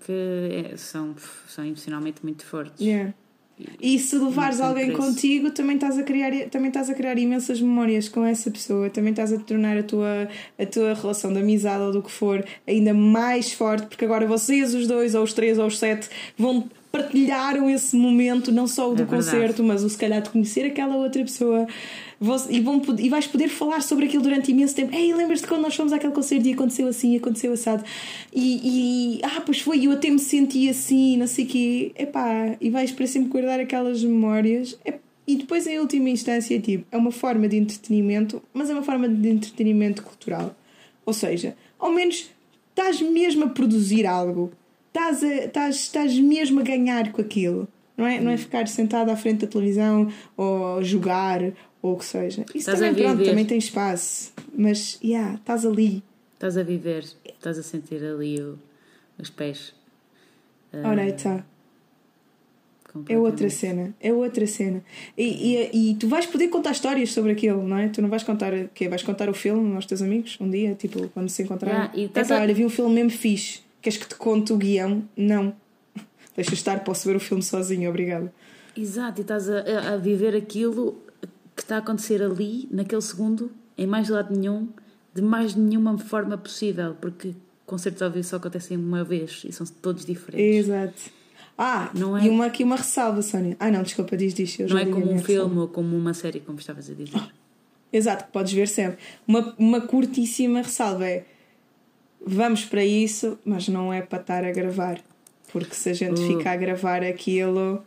que 0.05 0.11
é, 0.71 0.77
são, 0.77 1.15
são 1.47 1.65
emocionalmente 1.65 2.19
muito 2.21 2.45
fortes. 2.45 2.85
Yeah. 2.85 3.13
E, 3.81 3.97
se 3.97 4.15
levares 4.17 4.61
alguém 4.61 4.93
contigo, 4.93 5.49
também 5.49 5.77
estás, 5.77 5.97
a 5.97 6.03
criar, 6.03 6.31
também 6.49 6.67
estás 6.67 6.91
a 6.91 6.93
criar 6.93 7.17
imensas 7.17 7.59
memórias 7.59 8.07
com 8.07 8.23
essa 8.23 8.51
pessoa, 8.51 8.87
também 8.87 9.09
estás 9.09 9.33
a 9.33 9.39
tornar 9.39 9.75
a 9.77 9.83
tua, 9.83 10.27
a 10.59 10.65
tua 10.65 10.93
relação 10.93 11.33
de 11.33 11.39
amizade 11.39 11.81
ou 11.81 11.91
do 11.91 12.03
que 12.03 12.11
for 12.11 12.45
ainda 12.67 12.93
mais 12.93 13.51
forte, 13.51 13.87
porque 13.87 14.05
agora 14.05 14.27
vocês, 14.27 14.75
os 14.75 14.85
dois, 14.85 15.15
ou 15.15 15.23
os 15.23 15.33
três, 15.33 15.57
ou 15.57 15.65
os 15.65 15.79
sete, 15.79 16.07
vão 16.37 16.69
partilharam 16.97 17.69
esse 17.69 17.95
momento, 17.95 18.51
não 18.51 18.67
só 18.67 18.91
o 18.91 18.95
do 18.95 19.03
é 19.03 19.05
concerto, 19.05 19.63
mas 19.63 19.83
o 19.83 19.89
se 19.89 19.97
calhar 19.97 20.21
de 20.21 20.29
conhecer 20.29 20.65
aquela 20.65 20.95
outra 20.95 21.21
pessoa 21.23 21.67
e, 22.49 22.59
vão, 22.59 22.81
e 22.97 23.09
vais 23.09 23.27
poder 23.27 23.47
falar 23.47 23.81
sobre 23.81 24.05
aquilo 24.05 24.23
durante 24.23 24.51
imenso 24.51 24.75
tempo. 24.75 24.93
Ei, 24.95 25.13
lembras-te 25.13 25.47
quando 25.47 25.61
nós 25.61 25.75
fomos 25.75 25.93
àquele 25.93 26.13
concerto 26.13 26.47
e 26.47 26.53
aconteceu 26.53 26.87
assim, 26.87 27.15
aconteceu 27.15 27.53
assado? 27.53 27.83
E, 28.33 29.19
e 29.19 29.21
ah, 29.23 29.41
pois 29.45 29.59
foi, 29.59 29.85
eu 29.85 29.91
até 29.91 30.09
me 30.09 30.19
senti 30.19 30.67
assim, 30.67 31.17
não 31.17 31.27
sei 31.27 31.45
o 31.45 31.47
quê. 31.47 31.91
Epá, 31.95 32.55
e 32.59 32.69
vais 32.69 32.91
para 32.91 33.05
sempre 33.05 33.29
guardar 33.29 33.59
aquelas 33.59 34.03
memórias. 34.03 34.77
E 35.27 35.35
depois, 35.35 35.67
em 35.67 35.77
última 35.77 36.09
instância, 36.09 36.59
tipo, 36.59 36.85
é 36.91 36.97
uma 36.97 37.11
forma 37.11 37.47
de 37.47 37.57
entretenimento, 37.57 38.41
mas 38.53 38.69
é 38.69 38.73
uma 38.73 38.83
forma 38.83 39.07
de 39.07 39.29
entretenimento 39.29 40.01
cultural. 40.01 40.55
Ou 41.05 41.13
seja, 41.13 41.55
ao 41.77 41.91
menos 41.91 42.29
estás 42.69 43.01
mesmo 43.01 43.43
a 43.45 43.49
produzir 43.49 44.05
algo, 44.05 44.51
estás, 44.97 45.23
a, 45.23 45.45
estás, 45.45 45.75
estás 45.75 46.19
mesmo 46.19 46.59
a 46.59 46.63
ganhar 46.63 47.11
com 47.11 47.21
aquilo. 47.21 47.67
Não 47.95 48.05
é, 48.05 48.19
não 48.19 48.31
é 48.31 48.37
ficar 48.37 48.67
sentado 48.67 49.09
à 49.09 49.15
frente 49.15 49.41
da 49.41 49.47
televisão 49.47 50.11
ou 50.35 50.83
jogar 50.83 51.41
ou 51.81 51.93
o 51.93 51.97
que 51.97 52.05
seja. 52.05 52.43
Isso 52.49 52.57
estás 52.57 52.79
também, 52.79 53.03
pronto, 53.03 53.23
também 53.23 53.45
tem 53.45 53.57
espaço. 53.57 54.31
Mas, 54.55 54.99
yeah, 55.03 55.35
estás 55.35 55.65
ali. 55.65 56.03
Estás 56.33 56.57
a 56.57 56.63
viver, 56.63 57.05
estás 57.25 57.57
a 57.57 57.63
sentir 57.63 58.03
ali 58.03 58.39
o, 58.39 58.59
os 59.17 59.29
pés. 59.29 59.73
Ora, 60.83 61.01
aí 61.01 61.09
está. 61.09 61.43
É 63.09 63.17
outra 63.17 63.49
cena, 63.49 63.93
é 63.99 64.11
outra 64.11 64.47
cena. 64.47 64.83
E, 65.15 65.23
e, 65.23 65.91
e, 65.91 65.95
tu 65.95 66.07
vais 66.07 66.25
poder 66.25 66.47
contar 66.47 66.71
histórias 66.71 67.11
sobre 67.11 67.31
aquilo, 67.31 67.61
não 67.67 67.77
é? 67.77 67.89
Tu 67.89 68.01
não 68.01 68.09
vais 68.09 68.23
contar 68.23 68.53
o 68.53 68.69
quê? 68.73 68.89
Vais 68.89 69.03
contar 69.03 69.29
o 69.29 69.33
filme 69.33 69.75
aos 69.75 69.85
teus 69.85 70.01
amigos 70.01 70.37
um 70.39 70.49
dia, 70.49 70.73
tipo, 70.73 71.07
quando 71.09 71.29
se 71.29 71.43
encontrarem. 71.43 71.89
Yeah, 71.93 72.19
é 72.19 72.23
pá, 72.23 72.37
a... 72.37 72.41
olha, 72.41 72.53
vi 72.53 72.65
um 72.65 72.69
filme 72.69 72.95
mesmo 72.95 73.11
fixe. 73.11 73.66
Queres 73.87 73.99
que 73.99 74.07
te 74.09 74.15
conte 74.15 74.51
o 74.51 74.57
guião? 74.57 75.07
Não. 75.15 75.55
Deixa 76.35 76.53
estar, 76.53 76.83
posso 76.83 77.07
ver 77.07 77.15
o 77.15 77.21
filme 77.21 77.41
sozinho, 77.41 77.89
obrigado. 77.89 78.29
Exato, 78.75 79.21
e 79.21 79.23
estás 79.23 79.49
a, 79.49 79.93
a 79.93 79.95
viver 79.95 80.35
aquilo 80.35 81.01
que 81.55 81.61
está 81.61 81.77
a 81.77 81.79
acontecer 81.79 82.21
ali, 82.21 82.67
naquele 82.69 83.01
segundo, 83.01 83.49
em 83.77 83.87
mais 83.87 84.09
lado 84.09 84.35
nenhum, 84.35 84.67
de 85.13 85.21
mais 85.21 85.55
nenhuma 85.55 85.97
forma 85.97 86.37
possível, 86.37 86.97
porque 86.99 87.33
concertos 87.65 88.01
ao 88.01 88.11
vivo 88.11 88.27
só 88.27 88.35
acontecem 88.35 88.75
uma 88.75 89.05
vez 89.05 89.43
e 89.47 89.53
são 89.53 89.65
todos 89.65 90.03
diferentes. 90.03 90.67
Exato. 90.67 91.03
Ah, 91.57 91.89
não 91.93 92.17
é... 92.17 92.25
e 92.25 92.29
uma, 92.29 92.47
aqui 92.47 92.65
uma 92.65 92.75
ressalva, 92.75 93.21
Sónia. 93.21 93.55
Ah, 93.57 93.71
não, 93.71 93.83
desculpa, 93.83 94.17
diz, 94.17 94.33
diz. 94.33 94.57
não 94.59 94.77
é 94.77 94.85
como 94.85 95.09
um 95.13 95.19
filme 95.19 95.59
ou 95.59 95.69
como 95.69 95.95
uma 95.95 96.13
série, 96.13 96.41
como 96.41 96.59
estavas 96.59 96.89
a 96.89 96.93
dizer. 96.93 97.17
Ah, 97.17 97.29
exato, 97.93 98.25
que 98.25 98.33
podes 98.33 98.51
ver 98.51 98.67
sempre. 98.67 98.97
Uma, 99.25 99.55
uma 99.57 99.79
curtíssima 99.79 100.61
ressalva 100.61 101.07
é: 101.07 101.25
vamos 102.25 102.65
para 102.65 102.83
isso, 102.83 103.37
mas 103.45 103.67
não 103.67 103.91
é 103.91 104.01
para 104.01 104.19
estar 104.19 104.43
a 104.43 104.51
gravar. 104.51 104.99
Porque 105.51 105.75
se 105.75 105.89
a 105.89 105.93
gente 105.93 106.21
uh. 106.21 106.27
fica 106.27 106.51
a 106.51 106.55
gravar 106.55 107.03
aquilo 107.03 107.83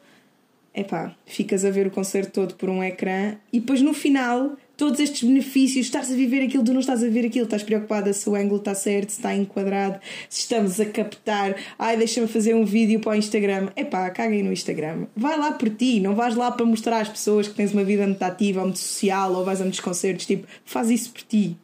epá, 0.75 1.15
ficas 1.27 1.65
a 1.65 1.71
ver 1.71 1.87
o 1.87 1.91
concerto 1.91 2.33
todo 2.33 2.55
por 2.55 2.69
um 2.69 2.83
ecrã 2.83 3.37
e 3.53 3.61
depois 3.61 3.83
no 3.83 3.93
final 3.93 4.57
todos 4.77 4.99
estes 4.99 5.23
benefícios, 5.25 5.85
estás 5.85 6.11
a 6.11 6.15
viver 6.15 6.43
aquilo, 6.43 6.65
tu 6.65 6.73
não 6.73 6.81
estás 6.81 7.05
a 7.05 7.09
ver 7.09 7.27
aquilo, 7.27 7.45
estás 7.45 7.63
preocupada 7.63 8.15
se 8.15 8.27
o 8.31 8.35
ângulo 8.35 8.57
está 8.57 8.75
certo, 8.75 9.11
se 9.11 9.19
está 9.19 9.35
enquadrado, 9.35 10.01
se 10.27 10.41
estamos 10.41 10.81
a 10.81 10.87
captar, 10.87 11.55
ai, 11.79 11.99
deixa-me 11.99 12.27
fazer 12.27 12.55
um 12.55 12.65
vídeo 12.65 12.99
para 12.99 13.13
o 13.13 13.15
Instagram. 13.15 13.69
Epá, 13.77 14.09
caguem 14.09 14.43
no 14.43 14.51
Instagram. 14.51 15.07
Vai 15.15 15.37
lá 15.37 15.53
por 15.53 15.69
ti, 15.69 16.01
não 16.01 16.15
vais 16.15 16.35
lá 16.35 16.51
para 16.51 16.65
mostrar 16.65 17.01
às 17.01 17.11
pessoas 17.11 17.47
que 17.47 17.55
tens 17.55 17.75
uma 17.75 17.85
vida 17.85 18.07
muito 18.07 18.23
ativa 18.23 18.61
ou 18.61 18.69
muito 18.69 18.79
social 18.79 19.35
ou 19.35 19.45
vais 19.45 19.61
a 19.61 19.65
muitos 19.65 19.81
concertos, 19.81 20.25
tipo, 20.25 20.47
faz 20.65 20.89
isso 20.89 21.11
por 21.11 21.23
ti. 21.25 21.59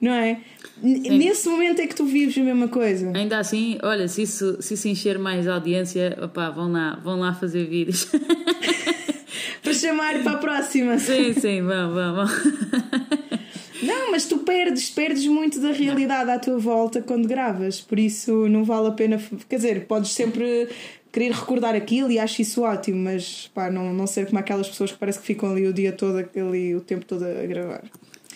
Não 0.00 0.12
é? 0.12 0.40
Sim. 0.80 1.18
Nesse 1.18 1.48
momento 1.48 1.80
é 1.80 1.86
que 1.86 1.94
tu 1.94 2.06
vives 2.06 2.36
a 2.38 2.42
mesma 2.42 2.68
coisa. 2.68 3.12
Ainda 3.14 3.38
assim, 3.38 3.78
olha, 3.82 4.08
se 4.08 4.22
isso, 4.22 4.56
se 4.62 4.74
isso 4.74 4.88
encher 4.88 5.18
mais 5.18 5.46
audiência, 5.46 6.16
opá, 6.22 6.48
vão 6.48 6.72
lá, 6.72 6.98
vão 7.04 7.20
lá 7.20 7.34
fazer 7.34 7.66
vídeos. 7.66 8.08
para 9.62 9.74
chamar 9.74 10.22
para 10.22 10.32
a 10.32 10.38
próxima. 10.38 10.98
Sim, 10.98 11.34
sim, 11.34 11.62
vão, 11.62 11.92
vão, 11.92 12.14
vão. 12.14 12.26
Não, 13.82 14.10
mas 14.10 14.26
tu 14.26 14.38
perdes, 14.38 14.90
perdes 14.90 15.26
muito 15.26 15.60
da 15.60 15.72
realidade 15.72 16.30
à 16.30 16.38
tua 16.38 16.58
volta 16.58 17.00
quando 17.00 17.26
gravas, 17.26 17.80
por 17.80 17.98
isso 17.98 18.46
não 18.46 18.62
vale 18.62 18.88
a 18.88 18.90
pena. 18.92 19.18
Quer 19.48 19.56
dizer, 19.56 19.86
podes 19.86 20.12
sempre 20.12 20.68
querer 21.10 21.32
recordar 21.32 21.74
aquilo 21.74 22.10
e 22.10 22.18
acho 22.18 22.42
isso 22.42 22.60
ótimo, 22.62 22.98
mas 22.98 23.50
pá, 23.54 23.70
não, 23.70 23.92
não 23.94 24.06
ser 24.06 24.26
como 24.26 24.38
aquelas 24.38 24.68
pessoas 24.68 24.92
que 24.92 24.98
parece 24.98 25.18
que 25.18 25.26
ficam 25.26 25.50
ali 25.50 25.66
o 25.66 25.72
dia 25.72 25.92
todo, 25.92 26.18
ali 26.18 26.74
o 26.74 26.80
tempo 26.82 27.06
todo 27.06 27.24
a 27.24 27.46
gravar. 27.46 27.84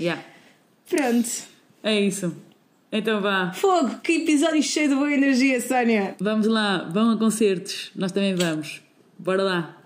Yeah. 0.01 0.25
Pronto. 0.89 1.54
É 1.85 2.01
isso. 2.01 2.35
Então 2.91 3.21
vá. 3.21 3.53
Fogo, 3.53 4.01
que 4.03 4.23
episódio 4.23 4.63
cheio 4.63 4.89
de 4.89 4.95
boa 4.95 5.13
energia, 5.13 5.61
Sónia. 5.61 6.17
Vamos 6.19 6.47
lá, 6.47 6.89
vão 6.91 7.11
a 7.11 7.19
concertos. 7.19 7.93
Nós 7.95 8.11
também 8.11 8.35
vamos. 8.35 8.81
Bora 9.19 9.43
lá. 9.43 9.77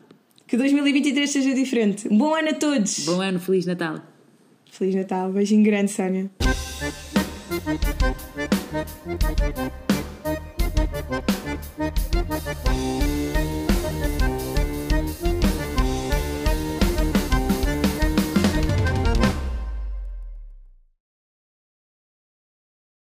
Que 0.46 0.56
2023 0.56 1.28
seja 1.28 1.52
diferente. 1.52 2.08
Um 2.08 2.16
bom 2.16 2.34
ano 2.34 2.50
a 2.50 2.54
todos. 2.54 3.04
Bom 3.04 3.20
ano, 3.20 3.40
Feliz 3.40 3.66
Natal. 3.66 4.00
Feliz 4.70 4.94
Natal. 4.94 5.32
Beijinho 5.32 5.64
grande, 5.64 5.90
Sónia. 5.90 6.30